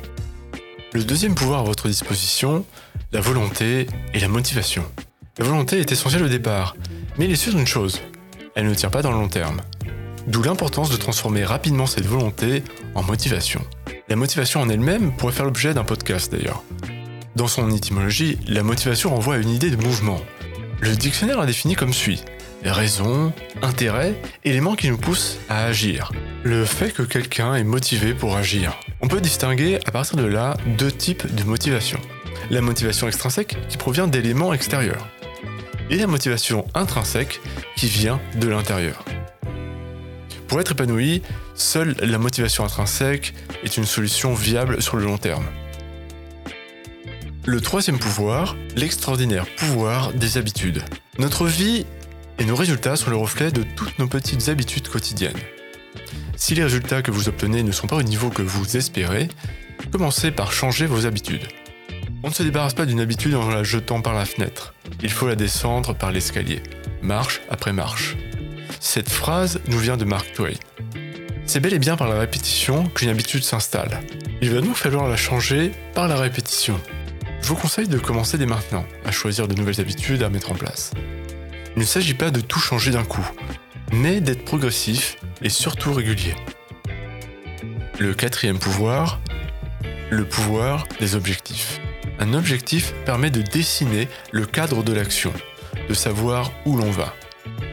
Le 0.93 1.03
deuxième 1.03 1.35
pouvoir 1.35 1.61
à 1.61 1.65
votre 1.65 1.89
disposition, 1.89 2.65
la 3.13 3.21
volonté 3.21 3.87
et 4.13 4.21
la 4.21 4.29
motivation. 4.29 4.85
La 5.37 5.45
volonté 5.45 5.81
est 5.81 5.91
essentielle 5.91 6.23
au 6.23 6.29
départ, 6.29 6.77
mais 7.19 7.25
il 7.25 7.33
est 7.33 7.37
sûr 7.37 7.53
d'une 7.53 7.67
chose, 7.67 8.01
elle 8.55 8.69
ne 8.69 8.75
tient 8.75 8.91
pas 8.91 9.03
dans 9.03 9.11
le 9.11 9.19
long 9.19 9.29
terme. 9.29 9.63
D'où 10.29 10.43
l'importance 10.45 10.91
de 10.91 10.97
transformer 10.97 11.45
rapidement 11.45 11.87
cette 11.87 12.07
volonté 12.07 12.63
en 12.95 13.03
motivation. 13.03 13.61
La 14.09 14.15
motivation 14.15 14.61
en 14.61 14.69
elle-même 14.69 15.15
pourrait 15.17 15.33
faire 15.33 15.45
l'objet 15.45 15.75
d'un 15.75 15.83
podcast 15.83 16.31
d'ailleurs. 16.31 16.63
Dans 17.35 17.49
son 17.49 17.69
étymologie, 17.73 18.39
la 18.47 18.63
motivation 18.63 19.11
renvoie 19.11 19.35
à 19.35 19.39
une 19.39 19.51
idée 19.51 19.71
de 19.71 19.77
mouvement. 19.77 20.21
Le 20.81 20.95
dictionnaire 20.95 21.41
la 21.41 21.47
définit 21.47 21.75
comme 21.75 21.93
suit. 21.93 22.23
Raison, 22.63 23.33
intérêt, 23.61 24.15
éléments 24.45 24.77
qui 24.77 24.89
nous 24.89 24.97
poussent 24.97 25.39
à 25.49 25.65
agir. 25.65 26.13
Le 26.45 26.65
fait 26.65 26.93
que 26.93 27.03
quelqu'un 27.03 27.57
est 27.57 27.65
motivé 27.65 28.15
pour 28.15 28.37
agir. 28.37 28.79
On 29.01 29.09
peut 29.09 29.21
distinguer 29.21 29.81
à 29.85 29.91
partir 29.91 30.17
de 30.17 30.25
là 30.25 30.57
deux 30.79 30.93
types 30.93 31.35
de 31.35 31.43
motivation. 31.43 31.99
La 32.51 32.61
motivation 32.61 33.07
extrinsèque 33.07 33.57
qui 33.69 33.79
provient 33.79 34.07
d'éléments 34.07 34.53
extérieurs 34.53 35.09
et 35.91 35.97
la 35.97 36.07
motivation 36.07 36.67
intrinsèque 36.75 37.41
qui 37.77 37.87
vient 37.87 38.21
de 38.37 38.49
l'intérieur. 38.49 39.05
Pour 40.47 40.61
être 40.61 40.73
épanoui, 40.73 41.23
seule 41.55 41.97
la 42.01 42.19
motivation 42.19 42.65
intrinsèque 42.65 43.35
est 43.63 43.77
une 43.77 43.85
solution 43.85 44.35
viable 44.35 44.83
sur 44.83 44.97
le 44.97 45.05
long 45.05 45.19
terme. 45.19 45.47
Le 47.47 47.61
troisième 47.61 47.99
pouvoir, 47.99 48.57
l'extraordinaire 48.77 49.47
pouvoir 49.57 50.13
des 50.13 50.39
habitudes. 50.39 50.83
Notre 51.19 51.47
vie 51.47 51.87
et 52.39 52.45
nos 52.45 52.57
résultats 52.57 52.97
sont 52.97 53.11
le 53.11 53.17
reflet 53.17 53.51
de 53.51 53.63
toutes 53.63 53.99
nos 53.99 54.07
petites 54.07 54.49
habitudes 54.49 54.89
quotidiennes. 54.89 55.33
Si 56.37 56.55
les 56.55 56.65
résultats 56.65 57.03
que 57.03 57.11
vous 57.11 57.29
obtenez 57.29 57.63
ne 57.63 57.73
sont 57.73 57.87
pas 57.87 57.97
au 57.97 58.03
niveau 58.03 58.29
que 58.29 58.43
vous 58.43 58.77
espérez, 58.77 59.29
commencez 59.91 60.31
par 60.31 60.53
changer 60.53 60.87
vos 60.87 61.07
habitudes. 61.07 61.47
On 62.25 62.29
ne 62.29 62.33
se 62.33 62.43
débarrasse 62.43 62.73
pas 62.73 62.87
d'une 62.87 63.01
habitude 63.01 63.35
en 63.35 63.51
la 63.51 63.65
jetant 63.65 64.01
par 64.01 64.15
la 64.15 64.25
fenêtre. 64.25 64.73
Il 65.03 65.11
faut 65.11 65.29
la 65.29 65.37
descendre 65.37 65.95
par 65.95 66.11
l'escalier, 66.11 66.63
marche 67.03 67.43
après 67.51 67.75
marche. 67.75 68.17
Cette 68.81 69.11
phrase 69.11 69.61
nous 69.69 69.79
vient 69.79 69.99
de 69.99 70.07
Mark 70.07 70.33
Twain. 70.33 70.55
C'est 71.45 71.61
bel 71.61 71.75
et 71.75 71.79
bien 71.79 71.97
par 71.97 72.09
la 72.09 72.19
répétition 72.19 72.87
qu'une 72.87 73.11
habitude 73.11 73.45
s'installe. 73.45 74.01
Il 74.41 74.51
va 74.53 74.63
donc 74.63 74.75
falloir 74.75 75.07
la 75.07 75.17
changer 75.17 75.73
par 75.93 76.09
la 76.09 76.17
répétition. 76.17 76.81
Je 77.43 77.49
vous 77.49 77.57
conseille 77.57 77.89
de 77.89 77.99
commencer 77.99 78.39
dès 78.39 78.47
maintenant 78.47 78.87
à 79.05 79.11
choisir 79.11 79.47
de 79.47 79.55
nouvelles 79.55 79.83
habitudes 79.83 80.23
à 80.23 80.31
mettre 80.31 80.51
en 80.51 80.55
place. 80.55 80.93
Il 81.77 81.81
ne 81.81 81.85
s'agit 81.85 82.15
pas 82.15 82.31
de 82.31 82.41
tout 82.41 82.59
changer 82.59 82.91
d'un 82.91 83.05
coup, 83.05 83.29
mais 83.93 84.23
d'être 84.23 84.47
progressif 84.47 85.19
et 85.43 85.51
surtout 85.51 85.93
régulier. 85.93 86.35
Le 87.99 88.15
quatrième 88.15 88.59
pouvoir, 88.59 89.21
le 90.09 90.25
pouvoir 90.25 90.87
des 91.01 91.17
objectifs. 91.17 91.81
Un 92.19 92.33
objectif 92.35 92.95
permet 93.05 93.31
de 93.31 93.43
dessiner 93.43 94.09
le 94.31 94.47
cadre 94.47 94.83
de 94.83 94.93
l'action, 94.93 95.33
de 95.89 95.95
savoir 95.95 96.53
où 96.65 96.77
l'on 96.77 96.91
va. 96.91 97.15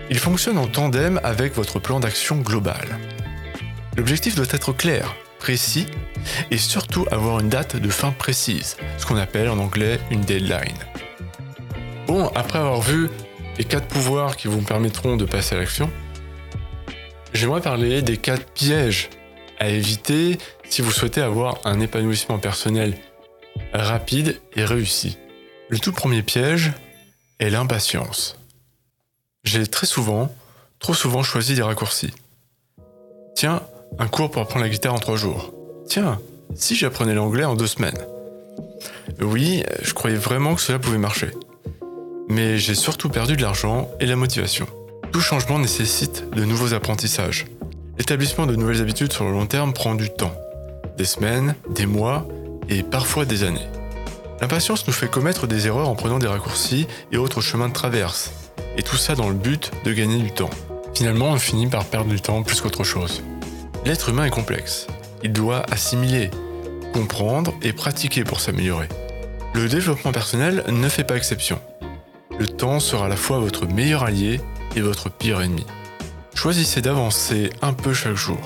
Il 0.09 0.17
fonctionne 0.17 0.57
en 0.57 0.67
tandem 0.67 1.19
avec 1.23 1.55
votre 1.55 1.79
plan 1.79 1.99
d'action 1.99 2.37
global. 2.37 2.99
L'objectif 3.97 4.35
doit 4.35 4.45
être 4.51 4.73
clair, 4.73 5.15
précis 5.39 5.85
et 6.49 6.57
surtout 6.57 7.05
avoir 7.11 7.39
une 7.39 7.49
date 7.49 7.75
de 7.75 7.89
fin 7.89 8.11
précise, 8.11 8.77
ce 8.97 9.05
qu'on 9.05 9.17
appelle 9.17 9.49
en 9.49 9.57
anglais 9.57 9.99
une 10.11 10.21
deadline. 10.21 10.77
Bon, 12.07 12.27
après 12.35 12.59
avoir 12.59 12.81
vu 12.81 13.09
les 13.57 13.63
quatre 13.63 13.87
pouvoirs 13.87 14.35
qui 14.35 14.47
vous 14.47 14.61
permettront 14.61 15.17
de 15.17 15.25
passer 15.25 15.55
à 15.55 15.59
l'action, 15.59 15.89
j'aimerais 17.33 17.61
parler 17.61 18.01
des 18.01 18.17
quatre 18.17 18.51
pièges 18.51 19.09
à 19.59 19.69
éviter 19.69 20.37
si 20.67 20.81
vous 20.81 20.91
souhaitez 20.91 21.21
avoir 21.21 21.59
un 21.65 21.79
épanouissement 21.79 22.37
personnel 22.37 22.95
rapide 23.73 24.39
et 24.55 24.65
réussi. 24.65 25.17
Le 25.69 25.79
tout 25.79 25.91
premier 25.91 26.21
piège 26.21 26.73
est 27.39 27.49
l'impatience. 27.49 28.37
J'ai 29.43 29.65
très 29.67 29.87
souvent, 29.87 30.33
trop 30.79 30.93
souvent 30.93 31.23
choisi 31.23 31.55
des 31.55 31.61
raccourcis. 31.61 32.13
Tiens, 33.35 33.63
un 33.97 34.07
cours 34.07 34.29
pour 34.29 34.41
apprendre 34.41 34.65
la 34.65 34.69
guitare 34.69 34.93
en 34.93 34.99
trois 34.99 35.15
jours. 35.15 35.53
Tiens, 35.87 36.19
si 36.55 36.75
j'apprenais 36.75 37.13
l'anglais 37.13 37.45
en 37.45 37.55
deux 37.55 37.67
semaines. 37.67 38.05
Oui, 39.19 39.63
je 39.81 39.93
croyais 39.93 40.17
vraiment 40.17 40.55
que 40.55 40.61
cela 40.61 40.79
pouvait 40.79 40.97
marcher. 40.97 41.31
Mais 42.29 42.57
j'ai 42.57 42.75
surtout 42.75 43.09
perdu 43.09 43.35
de 43.35 43.41
l'argent 43.41 43.89
et 43.99 44.05
la 44.05 44.15
motivation. 44.15 44.67
Tout 45.11 45.21
changement 45.21 45.59
nécessite 45.59 46.29
de 46.31 46.45
nouveaux 46.45 46.73
apprentissages. 46.73 47.45
L'établissement 47.97 48.45
de 48.45 48.55
nouvelles 48.55 48.81
habitudes 48.81 49.11
sur 49.11 49.25
le 49.25 49.31
long 49.31 49.45
terme 49.45 49.73
prend 49.73 49.95
du 49.95 50.09
temps. 50.09 50.33
Des 50.97 51.05
semaines, 51.05 51.55
des 51.69 51.85
mois 51.85 52.27
et 52.71 52.83
parfois 52.83 53.25
des 53.25 53.43
années. 53.43 53.67
L'impatience 54.39 54.87
nous 54.87 54.93
fait 54.93 55.09
commettre 55.09 55.45
des 55.45 55.67
erreurs 55.67 55.89
en 55.89 55.95
prenant 55.95 56.17
des 56.17 56.25
raccourcis 56.25 56.87
et 57.11 57.17
autres 57.17 57.41
chemins 57.41 57.67
de 57.67 57.73
traverse. 57.73 58.31
Et 58.77 58.81
tout 58.81 58.97
ça 58.97 59.13
dans 59.13 59.29
le 59.29 59.35
but 59.35 59.71
de 59.83 59.93
gagner 59.93 60.17
du 60.17 60.31
temps. 60.31 60.49
Finalement, 60.95 61.29
on 61.29 61.37
finit 61.37 61.67
par 61.67 61.85
perdre 61.85 62.09
du 62.09 62.21
temps 62.21 62.41
plus 62.41 62.59
qu'autre 62.61 62.83
chose. 62.83 63.21
L'être 63.85 64.09
humain 64.09 64.25
est 64.25 64.31
complexe. 64.31 64.87
Il 65.23 65.33
doit 65.33 65.63
assimiler, 65.71 66.31
comprendre 66.93 67.53
et 67.61 67.73
pratiquer 67.73 68.23
pour 68.23 68.39
s'améliorer. 68.39 68.87
Le 69.53 69.67
développement 69.67 70.11
personnel 70.11 70.63
ne 70.69 70.89
fait 70.89 71.03
pas 71.03 71.17
exception. 71.17 71.59
Le 72.39 72.47
temps 72.47 72.79
sera 72.79 73.05
à 73.05 73.09
la 73.09 73.17
fois 73.17 73.39
votre 73.39 73.67
meilleur 73.67 74.03
allié 74.03 74.39
et 74.75 74.81
votre 74.81 75.09
pire 75.11 75.41
ennemi. 75.41 75.65
Choisissez 76.33 76.81
d'avancer 76.81 77.51
un 77.61 77.73
peu 77.73 77.93
chaque 77.93 78.15
jour. 78.15 78.39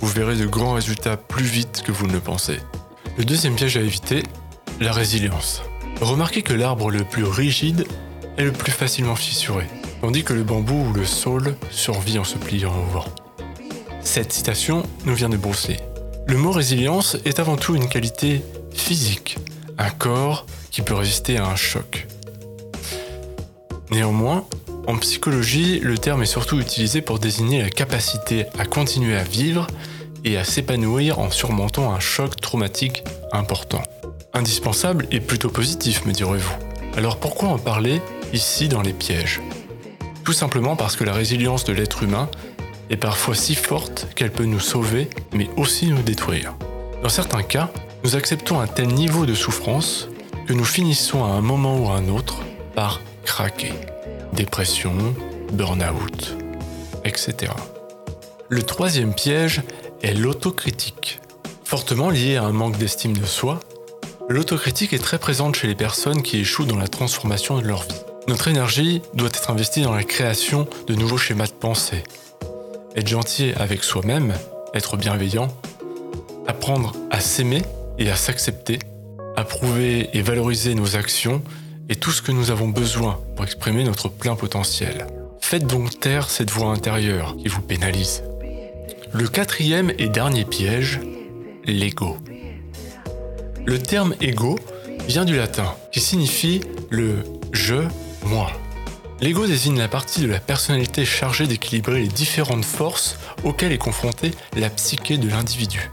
Vous 0.00 0.08
verrez 0.08 0.36
de 0.36 0.46
grands 0.46 0.74
résultats 0.74 1.16
plus 1.16 1.44
vite 1.44 1.82
que 1.84 1.90
vous 1.90 2.06
ne 2.06 2.12
le 2.12 2.20
pensez. 2.20 2.60
Le 3.16 3.24
deuxième 3.24 3.54
piège 3.54 3.76
à 3.76 3.80
éviter, 3.80 4.24
la 4.80 4.92
résilience. 4.92 5.62
Remarquez 6.00 6.42
que 6.42 6.52
l'arbre 6.52 6.90
le 6.90 7.04
plus 7.04 7.22
rigide 7.22 7.86
est 8.36 8.42
le 8.42 8.50
plus 8.50 8.72
facilement 8.72 9.14
fissuré, 9.14 9.66
tandis 10.00 10.24
que 10.24 10.32
le 10.32 10.42
bambou 10.42 10.88
ou 10.88 10.92
le 10.92 11.04
saule 11.04 11.54
survit 11.70 12.18
en 12.18 12.24
se 12.24 12.36
pliant 12.38 12.72
au 12.76 12.92
vent. 12.92 13.04
Cette 14.00 14.32
citation 14.32 14.82
nous 15.04 15.14
vient 15.14 15.28
de 15.28 15.36
Bruce 15.36 15.68
Le 16.26 16.36
mot 16.36 16.50
résilience 16.50 17.16
est 17.24 17.38
avant 17.38 17.56
tout 17.56 17.76
une 17.76 17.88
qualité 17.88 18.42
physique, 18.72 19.38
un 19.78 19.90
corps 19.90 20.44
qui 20.72 20.82
peut 20.82 20.94
résister 20.94 21.36
à 21.36 21.46
un 21.46 21.56
choc. 21.56 22.08
Néanmoins, 23.92 24.44
en 24.88 24.96
psychologie, 24.96 25.78
le 25.78 25.98
terme 25.98 26.24
est 26.24 26.26
surtout 26.26 26.58
utilisé 26.58 27.00
pour 27.00 27.20
désigner 27.20 27.62
la 27.62 27.70
capacité 27.70 28.46
à 28.58 28.64
continuer 28.64 29.16
à 29.16 29.22
vivre 29.22 29.68
et 30.24 30.36
à 30.36 30.44
s'épanouir 30.44 31.18
en 31.18 31.30
surmontant 31.30 31.92
un 31.92 32.00
choc 32.00 32.40
traumatique 32.40 33.04
important. 33.32 33.82
Indispensable 34.32 35.06
et 35.10 35.20
plutôt 35.20 35.50
positif, 35.50 36.06
me 36.06 36.12
direz-vous. 36.12 36.54
Alors 36.96 37.18
pourquoi 37.18 37.50
en 37.50 37.58
parler 37.58 38.00
ici 38.32 38.68
dans 38.68 38.82
les 38.82 38.92
pièges? 38.92 39.40
Tout 40.24 40.32
simplement 40.32 40.76
parce 40.76 40.96
que 40.96 41.04
la 41.04 41.12
résilience 41.12 41.64
de 41.64 41.72
l'être 41.72 42.02
humain 42.02 42.28
est 42.90 42.96
parfois 42.96 43.34
si 43.34 43.54
forte 43.54 44.08
qu'elle 44.14 44.32
peut 44.32 44.44
nous 44.44 44.60
sauver, 44.60 45.08
mais 45.32 45.48
aussi 45.56 45.88
nous 45.88 46.02
détruire. 46.02 46.54
Dans 47.02 47.08
certains 47.08 47.42
cas, 47.42 47.70
nous 48.02 48.16
acceptons 48.16 48.60
un 48.60 48.66
tel 48.66 48.88
niveau 48.88 49.26
de 49.26 49.34
souffrance 49.34 50.08
que 50.46 50.52
nous 50.52 50.64
finissons 50.64 51.24
à 51.24 51.28
un 51.28 51.40
moment 51.40 51.78
ou 51.78 51.88
à 51.88 51.96
un 51.96 52.08
autre 52.08 52.40
par 52.74 53.00
craquer. 53.24 53.72
Dépression, 54.32 54.92
burn-out, 55.52 56.36
etc. 57.04 57.52
Le 58.48 58.62
troisième 58.62 59.14
piège 59.14 59.62
est 60.04 60.12
l'autocritique. 60.12 61.18
Fortement 61.64 62.10
lié 62.10 62.36
à 62.36 62.44
un 62.44 62.52
manque 62.52 62.76
d'estime 62.76 63.16
de 63.16 63.24
soi, 63.24 63.60
l'autocritique 64.28 64.92
est 64.92 64.98
très 64.98 65.18
présente 65.18 65.56
chez 65.56 65.66
les 65.66 65.74
personnes 65.74 66.22
qui 66.22 66.38
échouent 66.40 66.66
dans 66.66 66.76
la 66.76 66.88
transformation 66.88 67.58
de 67.58 67.66
leur 67.66 67.82
vie. 67.84 68.02
Notre 68.28 68.48
énergie 68.48 69.00
doit 69.14 69.28
être 69.28 69.50
investie 69.50 69.80
dans 69.80 69.94
la 69.94 70.04
création 70.04 70.68
de 70.86 70.94
nouveaux 70.94 71.16
schémas 71.16 71.46
de 71.46 71.52
pensée, 71.52 72.04
être 72.94 73.08
gentil 73.08 73.52
avec 73.56 73.82
soi-même, 73.82 74.34
être 74.74 74.98
bienveillant, 74.98 75.48
apprendre 76.46 76.92
à 77.10 77.20
s'aimer 77.20 77.62
et 77.98 78.10
à 78.10 78.16
s'accepter, 78.16 78.80
approuver 79.36 80.10
et 80.12 80.20
valoriser 80.20 80.74
nos 80.74 80.96
actions 80.96 81.42
et 81.88 81.96
tout 81.96 82.10
ce 82.10 82.20
que 82.20 82.32
nous 82.32 82.50
avons 82.50 82.68
besoin 82.68 83.20
pour 83.36 83.46
exprimer 83.46 83.84
notre 83.84 84.08
plein 84.08 84.36
potentiel. 84.36 85.06
Faites 85.40 85.66
donc 85.66 85.98
taire 85.98 86.28
cette 86.28 86.50
voix 86.50 86.68
intérieure 86.68 87.36
qui 87.36 87.48
vous 87.48 87.62
pénalise. 87.62 88.22
Le 89.14 89.28
quatrième 89.28 89.92
et 89.98 90.08
dernier 90.08 90.44
piège, 90.44 90.98
l'ego. 91.66 92.18
Le 93.64 93.78
terme 93.78 94.16
ego 94.20 94.58
vient 95.06 95.24
du 95.24 95.36
latin, 95.36 95.72
qui 95.92 96.00
signifie 96.00 96.62
le 96.90 97.22
je, 97.52 97.76
moi. 98.24 98.50
L'ego 99.20 99.46
désigne 99.46 99.78
la 99.78 99.86
partie 99.86 100.22
de 100.22 100.26
la 100.26 100.40
personnalité 100.40 101.04
chargée 101.04 101.46
d'équilibrer 101.46 102.00
les 102.00 102.08
différentes 102.08 102.64
forces 102.64 103.16
auxquelles 103.44 103.70
est 103.70 103.78
confrontée 103.78 104.32
la 104.56 104.68
psyché 104.68 105.16
de 105.16 105.28
l'individu. 105.28 105.92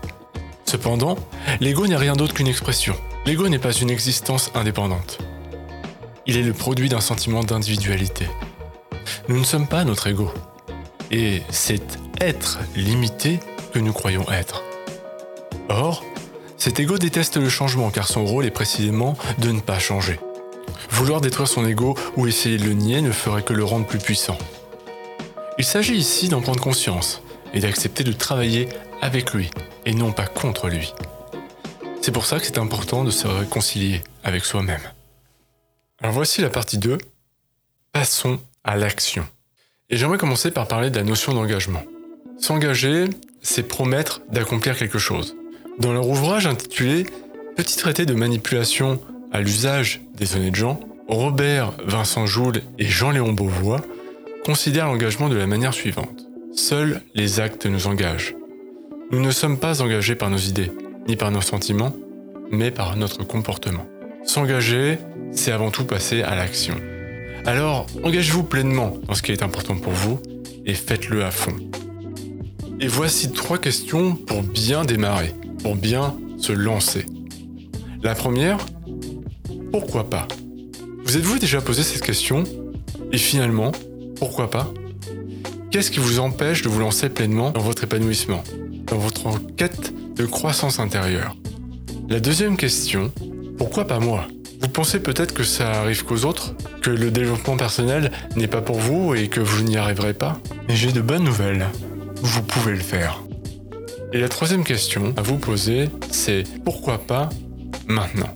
Cependant, 0.66 1.16
l'ego 1.60 1.86
n'est 1.86 1.98
rien 1.98 2.16
d'autre 2.16 2.34
qu'une 2.34 2.48
expression. 2.48 2.96
L'ego 3.28 3.50
n'est 3.50 3.60
pas 3.60 3.74
une 3.74 3.92
existence 3.92 4.50
indépendante. 4.56 5.20
Il 6.26 6.38
est 6.38 6.44
le 6.44 6.54
produit 6.54 6.90
d'un 6.90 7.02
sentiment 7.02 7.44
d'individualité. 7.44 8.26
Nous 9.30 9.38
ne 9.38 9.46
sommes 9.46 9.68
pas 9.68 9.84
notre 9.84 10.08
ego. 10.08 10.34
Et 11.12 11.44
c'est 11.52 12.00
être 12.22 12.60
limité 12.76 13.40
que 13.74 13.80
nous 13.80 13.94
croyons 13.94 14.32
être. 14.32 14.64
Or, 15.70 16.06
cet 16.56 16.80
ego 16.80 17.00
déteste 17.00 17.38
le 17.38 17.50
changement 17.50 17.90
car 17.90 18.08
son 18.08 18.26
rôle 18.26 18.46
est 18.46 18.52
précisément 18.52 19.18
de 19.40 19.52
ne 19.52 19.60
pas 19.60 19.80
changer. 19.80 20.20
Vouloir 20.92 21.20
détruire 21.20 21.48
son 21.48 21.66
ego 21.66 21.98
ou 22.18 22.28
essayer 22.28 22.58
de 22.58 22.66
le 22.66 22.74
nier 22.74 23.02
ne 23.02 23.12
ferait 23.12 23.42
que 23.42 23.54
le 23.54 23.64
rendre 23.64 23.88
plus 23.88 23.98
puissant. 23.98 24.38
Il 25.58 25.66
s'agit 25.66 25.96
ici 25.96 26.30
d'en 26.30 26.42
prendre 26.42 26.62
conscience 26.62 27.24
et 27.54 27.60
d'accepter 27.60 28.04
de 28.04 28.14
travailler 28.14 28.70
avec 29.02 29.34
lui 29.34 29.50
et 29.88 29.96
non 29.96 30.12
pas 30.12 30.28
contre 30.28 30.70
lui. 30.70 30.94
C'est 32.02 32.12
pour 32.12 32.26
ça 32.26 32.40
que 32.40 32.46
c'est 32.46 32.60
important 32.60 33.04
de 33.04 33.12
se 33.12 33.28
réconcilier 33.28 34.02
avec 34.24 34.46
soi-même. 34.46 34.82
Alors 36.00 36.14
voici 36.14 36.42
la 36.42 36.50
partie 36.50 36.78
2. 36.78 37.00
Passons 37.92 38.40
à 38.64 38.76
l'action. 38.76 39.26
Et 39.90 39.98
j'aimerais 39.98 40.20
commencer 40.20 40.52
par 40.52 40.68
parler 40.68 40.92
de 40.92 40.98
la 40.98 41.04
notion 41.04 41.34
d'engagement. 41.34 41.84
S'engager, 42.42 43.06
c'est 43.44 43.68
promettre 43.68 44.22
d'accomplir 44.32 44.76
quelque 44.76 44.98
chose. 44.98 45.38
Dans 45.78 45.94
leur 45.94 46.08
ouvrage 46.08 46.48
intitulé 46.48 47.06
Petit 47.56 47.78
traité 47.78 48.06
de 48.06 48.16
manipulation 48.16 49.00
à 49.32 49.42
l'usage 49.42 50.02
des 50.16 50.36
honnêtes 50.36 50.56
gens, 50.56 50.80
Robert 51.08 51.74
Vincent 51.86 52.26
Joule 52.26 52.62
et 52.80 52.86
Jean-Léon 52.86 53.34
Beauvois 53.34 53.82
considèrent 54.44 54.88
l'engagement 54.88 55.30
de 55.30 55.36
la 55.36 55.46
manière 55.46 55.74
suivante. 55.74 56.28
Seuls 56.56 57.02
les 57.14 57.40
actes 57.40 57.68
nous 57.68 57.86
engagent. 57.86 58.36
Nous 59.12 59.20
ne 59.20 59.32
sommes 59.32 59.60
pas 59.60 59.84
engagés 59.84 60.16
par 60.16 60.32
nos 60.32 60.38
idées, 60.38 60.72
ni 61.08 61.16
par 61.18 61.30
nos 61.30 61.42
sentiments, 61.42 61.96
mais 62.50 62.72
par 62.72 62.96
notre 62.96 63.24
comportement. 63.24 63.86
S'engager, 64.24 64.98
c'est 65.32 65.52
avant 65.52 65.70
tout 65.70 65.86
passer 65.86 66.24
à 66.24 66.36
l'action. 66.36 66.76
Alors, 67.46 67.86
engagez-vous 68.04 68.44
pleinement 68.44 68.98
dans 69.08 69.14
ce 69.14 69.22
qui 69.22 69.32
est 69.32 69.44
important 69.44 69.76
pour 69.76 69.94
vous 69.94 70.20
et 70.66 70.74
faites-le 70.74 71.24
à 71.24 71.32
fond. 71.32 71.56
Et 72.84 72.88
voici 72.88 73.32
trois 73.32 73.60
questions 73.60 74.16
pour 74.16 74.42
bien 74.42 74.86
démarrer, 74.86 75.36
pour 75.62 75.76
bien 75.76 76.16
se 76.40 76.52
lancer. 76.52 77.06
La 78.02 78.16
première, 78.16 78.58
pourquoi 79.72 80.10
pas? 80.10 80.28
Vous 81.06 81.16
êtes-vous 81.16 81.38
déjà 81.38 81.62
posé 81.62 81.84
cette 81.84 82.02
question? 82.02 82.44
Et 83.12 83.20
finalement, 83.20 83.72
pourquoi 84.16 84.50
pas? 84.50 84.74
Qu'est-ce 85.70 85.92
qui 85.92 86.00
vous 86.00 86.18
empêche 86.18 86.64
de 86.64 86.70
vous 86.70 86.80
lancer 86.80 87.10
pleinement 87.10 87.52
dans 87.52 87.62
votre 87.62 87.84
épanouissement, 87.84 88.44
dans 88.88 88.98
votre 88.98 89.38
quête 89.56 89.94
de 90.16 90.26
croissance 90.26 90.80
intérieure? 90.80 91.36
La 92.10 92.20
deuxième 92.20 92.58
question, 92.58 93.12
pourquoi 93.60 93.86
pas 93.86 94.00
moi? 94.00 94.26
Vous 94.60 94.70
pensez 94.70 95.00
peut-être 95.00 95.36
que 95.36 95.44
ça 95.44 95.70
arrive 95.70 96.04
qu'aux 96.04 96.26
autres 96.26 96.56
Que 96.82 96.90
le 96.90 97.12
développement 97.12 97.58
personnel 97.58 98.12
n'est 98.36 98.48
pas 98.48 98.62
pour 98.62 98.78
vous 98.78 99.14
et 99.14 99.28
que 99.28 99.40
vous 99.40 99.62
n'y 99.62 99.78
arriverez 99.78 100.16
pas? 100.16 100.40
Mais 100.68 100.76
j'ai 100.76 100.92
de 100.92 101.02
bonnes 101.02 101.24
nouvelles. 101.24 101.68
Vous 102.22 102.44
pouvez 102.44 102.74
le 102.74 102.80
faire. 102.80 103.24
Et 104.14 104.20
la 104.20 104.30
troisième 104.30 104.64
question 104.64 105.14
à 105.18 105.22
vous 105.22 105.38
poser, 105.38 105.90
c'est 106.12 106.44
pourquoi 106.64 107.00
pas 107.00 107.30
maintenant? 107.88 108.30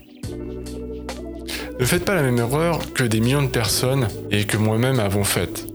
Ne 1.79 1.85
faites 1.85 2.03
pas 2.03 2.15
la 2.15 2.23
même 2.23 2.39
erreur 2.39 2.93
que 2.93 3.03
des 3.03 3.19
millions 3.19 3.43
de 3.43 3.47
personnes 3.47 4.07
et 4.31 4.45
que 4.45 4.57
moi-même 4.57 4.99
avons 4.99 5.23
faite, 5.23 5.67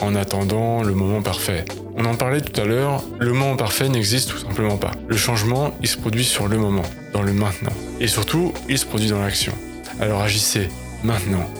en 0.00 0.14
attendant 0.14 0.82
le 0.82 0.94
moment 0.94 1.20
parfait. 1.20 1.64
On 1.96 2.04
en 2.06 2.14
parlait 2.14 2.40
tout 2.40 2.58
à 2.58 2.64
l'heure, 2.64 3.02
le 3.18 3.32
moment 3.32 3.56
parfait 3.56 3.88
n'existe 3.88 4.30
tout 4.30 4.38
simplement 4.38 4.78
pas. 4.78 4.92
Le 5.08 5.16
changement, 5.16 5.74
il 5.82 5.88
se 5.88 5.98
produit 5.98 6.24
sur 6.24 6.48
le 6.48 6.56
moment, 6.56 6.86
dans 7.12 7.22
le 7.22 7.32
maintenant. 7.32 7.72
Et 8.00 8.06
surtout, 8.06 8.54
il 8.68 8.78
se 8.78 8.86
produit 8.86 9.08
dans 9.08 9.20
l'action. 9.20 9.52
Alors 10.00 10.22
agissez, 10.22 10.68
maintenant, 11.04 11.50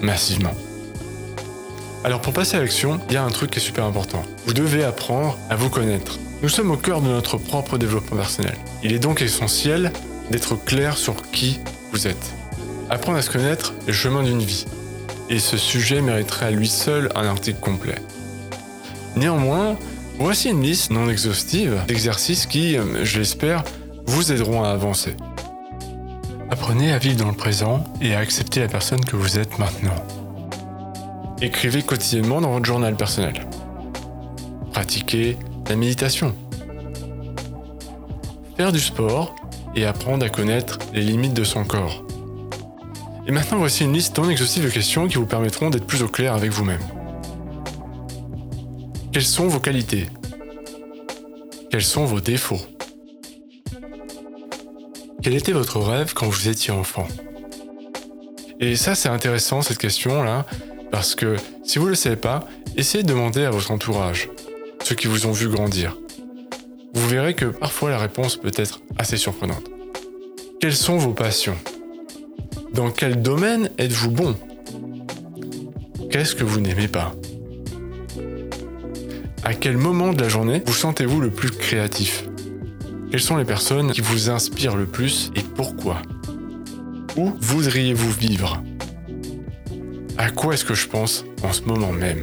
massivement. 0.00 0.54
Alors 2.04 2.20
pour 2.20 2.32
passer 2.32 2.56
à 2.56 2.60
l'action, 2.60 3.00
il 3.08 3.14
y 3.14 3.16
a 3.16 3.24
un 3.24 3.30
truc 3.30 3.50
qui 3.50 3.58
est 3.58 3.62
super 3.62 3.84
important. 3.84 4.22
Vous 4.46 4.54
devez 4.54 4.84
apprendre 4.84 5.36
à 5.50 5.56
vous 5.56 5.68
connaître. 5.68 6.18
Nous 6.42 6.48
sommes 6.48 6.70
au 6.70 6.76
cœur 6.76 7.02
de 7.02 7.08
notre 7.08 7.38
propre 7.38 7.76
développement 7.76 8.16
personnel. 8.16 8.54
Il 8.84 8.92
est 8.92 9.00
donc 9.00 9.20
essentiel 9.20 9.92
d'être 10.30 10.54
clair 10.64 10.96
sur 10.96 11.16
qui 11.32 11.58
vous 11.92 12.06
êtes. 12.06 12.32
Apprendre 12.88 13.18
à 13.18 13.22
se 13.22 13.30
connaître 13.30 13.74
est 13.82 13.88
le 13.88 13.92
chemin 13.92 14.22
d'une 14.22 14.40
vie. 14.40 14.64
Et 15.28 15.40
ce 15.40 15.56
sujet 15.56 16.00
mériterait 16.00 16.46
à 16.46 16.50
lui 16.52 16.68
seul 16.68 17.10
un 17.16 17.26
article 17.26 17.58
complet. 17.58 17.96
Néanmoins, 19.16 19.76
voici 20.18 20.50
une 20.50 20.62
liste 20.62 20.90
non 20.90 21.10
exhaustive 21.10 21.82
d'exercices 21.88 22.46
qui, 22.46 22.76
je 23.02 23.18
l'espère, 23.18 23.64
vous 24.06 24.30
aideront 24.30 24.62
à 24.62 24.68
avancer. 24.68 25.16
Apprenez 26.50 26.92
à 26.92 26.98
vivre 26.98 27.16
dans 27.16 27.28
le 27.28 27.36
présent 27.36 27.84
et 28.00 28.14
à 28.14 28.20
accepter 28.20 28.60
la 28.60 28.68
personne 28.68 29.04
que 29.04 29.16
vous 29.16 29.38
êtes 29.38 29.58
maintenant. 29.58 29.96
Écrivez 31.40 31.82
quotidiennement 31.82 32.40
dans 32.40 32.50
votre 32.50 32.64
journal 32.64 32.96
personnel. 32.96 33.46
Pratiquez 34.72 35.36
la 35.68 35.76
méditation. 35.76 36.34
Faire 38.56 38.72
du 38.72 38.80
sport 38.80 39.36
et 39.76 39.86
apprendre 39.86 40.26
à 40.26 40.30
connaître 40.30 40.78
les 40.92 41.02
limites 41.02 41.34
de 41.34 41.44
son 41.44 41.62
corps. 41.62 42.04
Et 43.28 43.30
maintenant, 43.30 43.58
voici 43.58 43.84
une 43.84 43.92
liste 43.92 44.18
non 44.18 44.28
exhaustive 44.28 44.64
de 44.64 44.70
questions 44.70 45.06
qui 45.06 45.14
vous 45.14 45.26
permettront 45.26 45.70
d'être 45.70 45.86
plus 45.86 46.02
au 46.02 46.08
clair 46.08 46.34
avec 46.34 46.50
vous-même. 46.50 46.80
Quelles 49.12 49.22
sont 49.22 49.46
vos 49.46 49.60
qualités? 49.60 50.08
Quels 51.70 51.84
sont 51.84 52.04
vos 52.04 52.20
défauts? 52.20 52.60
Quel 55.22 55.36
était 55.36 55.52
votre 55.52 55.78
rêve 55.78 56.14
quand 56.14 56.26
vous 56.26 56.48
étiez 56.48 56.72
enfant? 56.72 57.06
Et 58.58 58.74
ça, 58.74 58.96
c'est 58.96 59.08
intéressant 59.08 59.62
cette 59.62 59.78
question-là, 59.78 60.44
parce 60.90 61.14
que 61.14 61.36
si 61.64 61.78
vous 61.78 61.86
ne 61.86 61.90
le 61.90 61.96
savez 61.96 62.16
pas, 62.16 62.46
essayez 62.76 63.04
de 63.04 63.08
demander 63.08 63.44
à 63.44 63.50
votre 63.50 63.70
entourage, 63.70 64.28
ceux 64.82 64.94
qui 64.94 65.06
vous 65.06 65.26
ont 65.26 65.32
vu 65.32 65.48
grandir. 65.48 65.96
Vous 66.94 67.08
verrez 67.08 67.34
que 67.34 67.46
parfois 67.46 67.90
la 67.90 67.98
réponse 67.98 68.36
peut 68.36 68.52
être 68.56 68.80
assez 68.98 69.16
surprenante. 69.16 69.70
Quelles 70.60 70.74
sont 70.74 70.96
vos 70.96 71.12
passions? 71.12 71.56
Dans 72.72 72.90
quel 72.90 73.22
domaine 73.22 73.70
êtes-vous 73.78 74.10
bon? 74.10 74.36
Qu'est-ce 76.10 76.34
que 76.34 76.44
vous 76.44 76.60
n'aimez 76.60 76.88
pas? 76.88 77.14
À 79.44 79.54
quel 79.54 79.76
moment 79.76 80.12
de 80.12 80.20
la 80.20 80.28
journée 80.28 80.62
vous 80.66 80.72
sentez-vous 80.72 81.20
le 81.20 81.30
plus 81.30 81.50
créatif? 81.50 82.24
Quelles 83.10 83.20
sont 83.20 83.36
les 83.36 83.44
personnes 83.44 83.92
qui 83.92 84.00
vous 84.00 84.30
inspirent 84.30 84.76
le 84.76 84.86
plus 84.86 85.30
et 85.36 85.42
pourquoi? 85.42 86.02
Où 87.16 87.32
voudriez-vous 87.40 88.10
vivre? 88.12 88.62
À 90.18 90.30
quoi 90.30 90.54
est-ce 90.54 90.64
que 90.64 90.74
je 90.74 90.88
pense 90.88 91.24
en 91.42 91.52
ce 91.52 91.62
moment 91.62 91.92
même? 91.92 92.22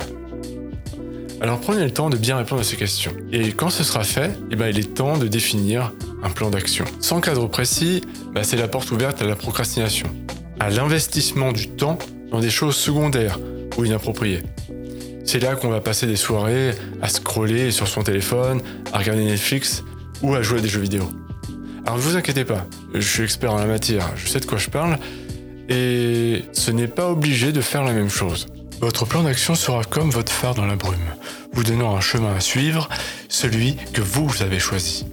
Alors 1.41 1.59
prenez 1.59 1.83
le 1.83 1.91
temps 1.91 2.09
de 2.09 2.17
bien 2.17 2.37
répondre 2.37 2.61
à 2.61 2.63
ces 2.63 2.75
questions. 2.75 3.13
Et 3.31 3.53
quand 3.53 3.69
ce 3.69 3.83
sera 3.83 4.03
fait, 4.03 4.31
eh 4.51 4.55
ben, 4.55 4.67
il 4.67 4.79
est 4.79 4.93
temps 4.93 5.17
de 5.17 5.27
définir 5.27 5.93
un 6.23 6.29
plan 6.29 6.49
d'action. 6.49 6.85
Sans 6.99 7.21
cadre 7.21 7.47
précis, 7.47 8.01
bah, 8.33 8.43
c'est 8.43 8.57
la 8.57 8.67
porte 8.67 8.91
ouverte 8.91 9.21
à 9.21 9.25
la 9.25 9.35
procrastination, 9.35 10.07
à 10.59 10.69
l'investissement 10.69 11.51
du 11.51 11.69
temps 11.69 11.97
dans 12.31 12.39
des 12.39 12.49
choses 12.49 12.75
secondaires 12.75 13.39
ou 13.77 13.85
inappropriées. 13.85 14.43
C'est 15.23 15.39
là 15.39 15.55
qu'on 15.55 15.69
va 15.69 15.81
passer 15.81 16.05
des 16.05 16.15
soirées 16.15 16.71
à 17.01 17.07
scroller 17.07 17.71
sur 17.71 17.87
son 17.87 18.03
téléphone, 18.03 18.61
à 18.93 18.99
regarder 18.99 19.25
Netflix 19.25 19.83
ou 20.21 20.35
à 20.35 20.41
jouer 20.41 20.59
à 20.59 20.61
des 20.61 20.67
jeux 20.67 20.81
vidéo. 20.81 21.03
Alors 21.85 21.97
ne 21.97 22.01
vous 22.01 22.15
inquiétez 22.15 22.45
pas, 22.45 22.65
je 22.93 23.07
suis 23.07 23.23
expert 23.23 23.53
en 23.53 23.57
la 23.57 23.65
matière, 23.65 24.09
je 24.15 24.27
sais 24.27 24.39
de 24.39 24.45
quoi 24.45 24.57
je 24.57 24.69
parle, 24.69 24.97
et 25.69 26.43
ce 26.53 26.71
n'est 26.71 26.87
pas 26.87 27.09
obligé 27.09 27.51
de 27.51 27.61
faire 27.61 27.83
la 27.83 27.93
même 27.93 28.09
chose. 28.09 28.47
Votre 28.81 29.05
plan 29.05 29.23
d'action 29.23 29.55
sera 29.55 29.83
comme 29.83 30.09
votre 30.09 30.31
phare 30.31 30.53
dans 30.53 30.65
la 30.65 30.75
brume, 30.75 31.15
vous 31.53 31.63
donnant 31.63 31.95
un 31.95 32.01
chemin 32.01 32.35
à 32.35 32.39
suivre, 32.39 32.89
celui 33.29 33.77
que 33.93 34.01
vous 34.01 34.41
avez 34.41 34.59
choisi. 34.59 35.05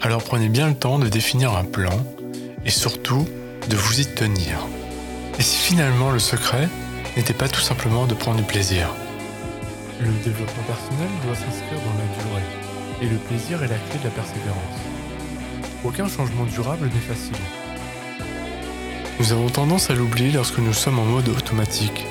Alors 0.00 0.22
prenez 0.22 0.48
bien 0.48 0.68
le 0.68 0.74
temps 0.74 0.98
de 0.98 1.08
définir 1.08 1.56
un 1.56 1.64
plan 1.64 2.04
et 2.64 2.70
surtout 2.70 3.26
de 3.68 3.76
vous 3.76 4.00
y 4.00 4.06
tenir. 4.06 4.58
Et 5.38 5.42
si 5.42 5.56
finalement 5.56 6.10
le 6.10 6.18
secret 6.18 6.68
n'était 7.16 7.34
pas 7.34 7.48
tout 7.48 7.60
simplement 7.60 8.06
de 8.06 8.14
prendre 8.14 8.38
du 8.38 8.44
plaisir? 8.44 8.88
Le 10.00 10.10
développement 10.24 10.62
personnel 10.66 11.08
doit 11.24 11.34
s'inscrire 11.34 11.80
dans 11.80 11.98
la 11.98 12.22
durée, 12.22 13.02
et 13.02 13.06
le 13.06 13.16
plaisir 13.16 13.62
est 13.62 13.68
la 13.68 13.76
clé 13.76 13.98
de 13.98 14.04
la 14.04 14.10
persévérance. 14.10 14.80
Aucun 15.84 16.08
changement 16.08 16.44
durable 16.44 16.86
n'est 16.86 17.14
facile. 17.14 17.63
Nous 19.20 19.32
avons 19.32 19.48
tendance 19.48 19.90
à 19.90 19.94
l'oublier 19.94 20.32
lorsque 20.32 20.58
nous 20.58 20.72
sommes 20.72 20.98
en 20.98 21.04
mode 21.04 21.28
automatique. 21.28 22.04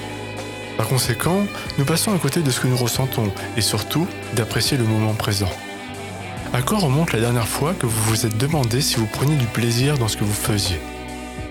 Par 0.78 0.88
conséquent, 0.88 1.46
nous 1.78 1.86
passons 1.86 2.14
à 2.14 2.18
côté 2.18 2.42
de 2.42 2.50
ce 2.50 2.62
que 2.62 2.68
nous 2.68 2.78
ressentons 2.78 3.32
et 3.58 3.62
surtout 3.62 4.08
d'apprécier 4.36 4.78
le 4.78 4.86
moment 4.86 5.14
présent. 5.14 5.52
À 6.54 6.62
quoi 6.62 6.80
remonte 6.80 7.14
la 7.14 7.20
dernière 7.20 7.48
fois 7.48 7.74
que 7.74 7.86
vous 7.86 8.04
vous 8.04 8.26
êtes 8.26 8.38
demandé 8.38 8.82
si 8.82 8.96
vous 8.96 9.06
preniez 9.06 9.36
du 9.36 9.46
plaisir 9.46 9.98
dans 9.98 10.08
ce 10.08 10.18
que 10.18 10.24
vous 10.24 10.34
faisiez 10.34 10.80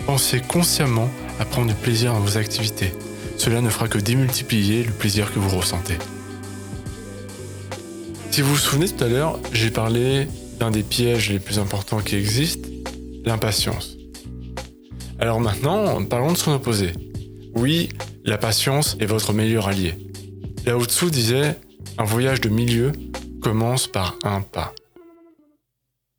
Pensez 0.06 0.40
consciemment 0.40 1.10
à 1.38 1.44
prendre 1.44 1.68
du 1.68 1.74
plaisir 1.74 2.12
dans 2.12 2.20
vos 2.20 2.38
activités. 2.38 2.92
Cela 3.36 3.60
ne 3.60 3.68
fera 3.68 3.88
que 3.88 3.98
démultiplier 3.98 4.82
le 4.84 4.92
plaisir 4.92 5.32
que 5.32 5.38
vous 5.38 5.56
ressentez. 5.56 5.98
Si 8.30 8.40
vous 8.40 8.50
vous 8.50 8.56
souvenez 8.56 8.88
tout 8.88 9.04
à 9.04 9.08
l'heure, 9.08 9.38
j'ai 9.52 9.70
parlé 9.70 10.26
d'un 10.58 10.70
des 10.70 10.82
pièges 10.82 11.30
les 11.30 11.38
plus 11.38 11.58
importants 11.58 12.00
qui 12.00 12.16
existent, 12.16 12.68
l'impatience. 13.24 13.96
Alors 15.22 15.38
maintenant, 15.38 16.04
parlons 16.04 16.32
de 16.32 16.36
son 16.36 16.50
opposé. 16.50 16.94
Oui, 17.54 17.90
la 18.24 18.38
patience 18.38 18.96
est 18.98 19.06
votre 19.06 19.32
meilleur 19.32 19.68
allié. 19.68 19.94
Lao 20.66 20.84
Tzu 20.84 21.12
disait 21.12 21.60
Un 21.96 22.02
voyage 22.02 22.40
de 22.40 22.48
milieu 22.48 22.90
commence 23.40 23.86
par 23.86 24.16
un 24.24 24.40
pas. 24.40 24.74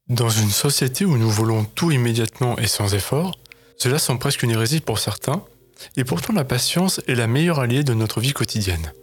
Dans 0.07 0.29
une 0.29 0.51
société 0.51 1.03
où 1.03 1.17
nous 1.17 1.29
voulons 1.29 1.65
tout 1.65 1.91
immédiatement 1.91 2.57
et 2.57 2.65
sans 2.65 2.95
effort, 2.95 3.37
cela 3.75 3.99
semble 3.99 4.21
presque 4.21 4.43
une 4.43 4.51
hérésie 4.51 4.79
pour 4.79 4.99
certains, 4.99 5.43
et 5.97 6.05
pourtant 6.05 6.31
la 6.31 6.45
patience 6.45 7.01
est 7.05 7.15
la 7.15 7.27
meilleure 7.27 7.59
alliée 7.59 7.83
de 7.83 7.93
notre 7.93 8.21
vie 8.21 8.31
quotidienne. 8.31 8.93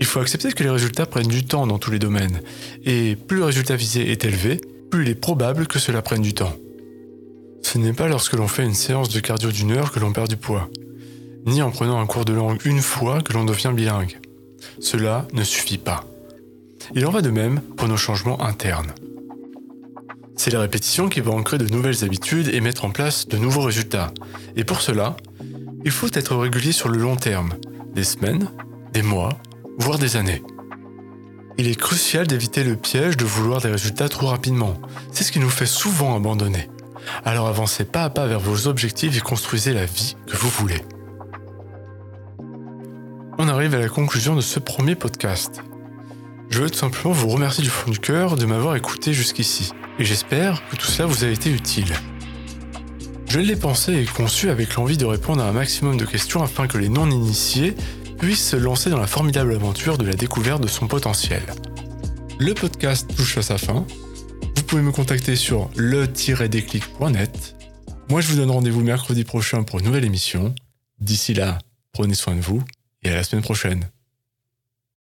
Il 0.00 0.06
faut 0.06 0.18
accepter 0.18 0.50
que 0.50 0.64
les 0.64 0.70
résultats 0.70 1.06
prennent 1.06 1.28
du 1.28 1.44
temps 1.44 1.68
dans 1.68 1.78
tous 1.78 1.92
les 1.92 2.00
domaines, 2.00 2.40
et 2.84 3.14
plus 3.14 3.36
le 3.36 3.44
résultat 3.44 3.76
visé 3.76 4.10
est 4.10 4.24
élevé, 4.24 4.60
plus 4.90 5.04
il 5.04 5.10
est 5.10 5.14
probable 5.14 5.68
que 5.68 5.78
cela 5.78 6.02
prenne 6.02 6.22
du 6.22 6.34
temps. 6.34 6.56
Ce 7.62 7.78
n'est 7.78 7.92
pas 7.92 8.08
lorsque 8.08 8.34
l'on 8.34 8.48
fait 8.48 8.64
une 8.64 8.74
séance 8.74 9.08
de 9.08 9.20
cardio 9.20 9.50
d'une 9.50 9.72
heure 9.72 9.92
que 9.92 10.00
l'on 10.00 10.12
perd 10.12 10.28
du 10.28 10.36
poids, 10.36 10.68
ni 11.46 11.62
en 11.62 11.70
prenant 11.70 12.00
un 12.00 12.06
cours 12.06 12.24
de 12.24 12.32
langue 12.32 12.60
une 12.64 12.80
fois 12.80 13.20
que 13.22 13.32
l'on 13.32 13.44
devient 13.44 13.72
bilingue. 13.74 14.18
Cela 14.80 15.26
ne 15.32 15.42
suffit 15.42 15.78
pas. 15.78 16.04
Il 16.94 17.06
en 17.06 17.10
va 17.10 17.22
de 17.22 17.30
même 17.30 17.60
pour 17.60 17.88
nos 17.88 17.96
changements 17.96 18.42
internes. 18.42 18.92
C'est 20.36 20.52
la 20.52 20.60
répétition 20.60 21.08
qui 21.08 21.20
va 21.20 21.32
ancrer 21.32 21.58
de 21.58 21.66
nouvelles 21.66 22.04
habitudes 22.04 22.48
et 22.48 22.60
mettre 22.60 22.84
en 22.84 22.90
place 22.90 23.26
de 23.26 23.38
nouveaux 23.38 23.62
résultats. 23.62 24.12
Et 24.54 24.64
pour 24.64 24.80
cela, 24.82 25.16
il 25.84 25.90
faut 25.90 26.08
être 26.12 26.36
régulier 26.36 26.72
sur 26.72 26.88
le 26.88 26.98
long 26.98 27.16
terme, 27.16 27.54
des 27.94 28.04
semaines, 28.04 28.48
des 28.92 29.02
mois, 29.02 29.30
voire 29.78 29.98
des 29.98 30.16
années. 30.16 30.42
Il 31.58 31.68
est 31.68 31.74
crucial 31.74 32.26
d'éviter 32.26 32.64
le 32.64 32.76
piège 32.76 33.16
de 33.16 33.24
vouloir 33.24 33.62
des 33.62 33.70
résultats 33.70 34.10
trop 34.10 34.26
rapidement. 34.26 34.74
C'est 35.10 35.24
ce 35.24 35.32
qui 35.32 35.40
nous 35.40 35.48
fait 35.48 35.66
souvent 35.66 36.14
abandonner. 36.14 36.68
Alors 37.24 37.48
avancez 37.48 37.84
pas 37.84 38.04
à 38.04 38.10
pas 38.10 38.26
vers 38.26 38.40
vos 38.40 38.66
objectifs 38.66 39.16
et 39.16 39.20
construisez 39.20 39.72
la 39.72 39.84
vie 39.84 40.16
que 40.26 40.36
vous 40.36 40.48
voulez. 40.48 40.82
On 43.38 43.48
arrive 43.48 43.74
à 43.74 43.78
la 43.78 43.88
conclusion 43.88 44.34
de 44.34 44.40
ce 44.40 44.58
premier 44.58 44.94
podcast. 44.94 45.62
Je 46.48 46.62
veux 46.62 46.70
tout 46.70 46.78
simplement 46.78 47.12
vous 47.12 47.28
remercier 47.28 47.62
du 47.62 47.70
fond 47.70 47.90
du 47.90 47.98
cœur 47.98 48.36
de 48.36 48.46
m'avoir 48.46 48.76
écouté 48.76 49.12
jusqu'ici, 49.12 49.72
et 49.98 50.04
j'espère 50.04 50.66
que 50.68 50.76
tout 50.76 50.86
cela 50.86 51.06
vous 51.06 51.24
a 51.24 51.28
été 51.28 51.50
utile. 51.50 51.92
Je 53.28 53.40
l'ai 53.40 53.56
pensé 53.56 53.92
et 53.94 54.04
conçu 54.04 54.48
avec 54.48 54.76
l'envie 54.76 54.96
de 54.96 55.04
répondre 55.04 55.42
à 55.42 55.48
un 55.48 55.52
maximum 55.52 55.96
de 55.96 56.04
questions 56.04 56.42
afin 56.42 56.66
que 56.66 56.78
les 56.78 56.88
non-initiés 56.88 57.76
puissent 58.18 58.48
se 58.48 58.56
lancer 58.56 58.88
dans 58.88 59.00
la 59.00 59.06
formidable 59.06 59.54
aventure 59.54 59.98
de 59.98 60.06
la 60.06 60.14
découverte 60.14 60.62
de 60.62 60.68
son 60.68 60.86
potentiel. 60.86 61.42
Le 62.38 62.54
podcast 62.54 63.10
touche 63.14 63.36
à 63.36 63.42
sa 63.42 63.58
fin. 63.58 63.84
Vous 64.66 64.70
pouvez 64.70 64.82
me 64.82 64.90
contacter 64.90 65.36
sur 65.36 65.70
le-déclic.net. 65.76 67.54
Moi, 68.10 68.20
je 68.20 68.26
vous 68.26 68.36
donne 68.36 68.50
rendez-vous 68.50 68.82
mercredi 68.82 69.22
prochain 69.22 69.62
pour 69.62 69.78
une 69.78 69.84
nouvelle 69.84 70.04
émission. 70.04 70.56
D'ici 70.98 71.34
là, 71.34 71.60
prenez 71.92 72.14
soin 72.14 72.34
de 72.34 72.40
vous 72.40 72.64
et 73.04 73.10
à 73.10 73.14
la 73.14 73.22
semaine 73.22 73.44
prochaine. 73.44 73.88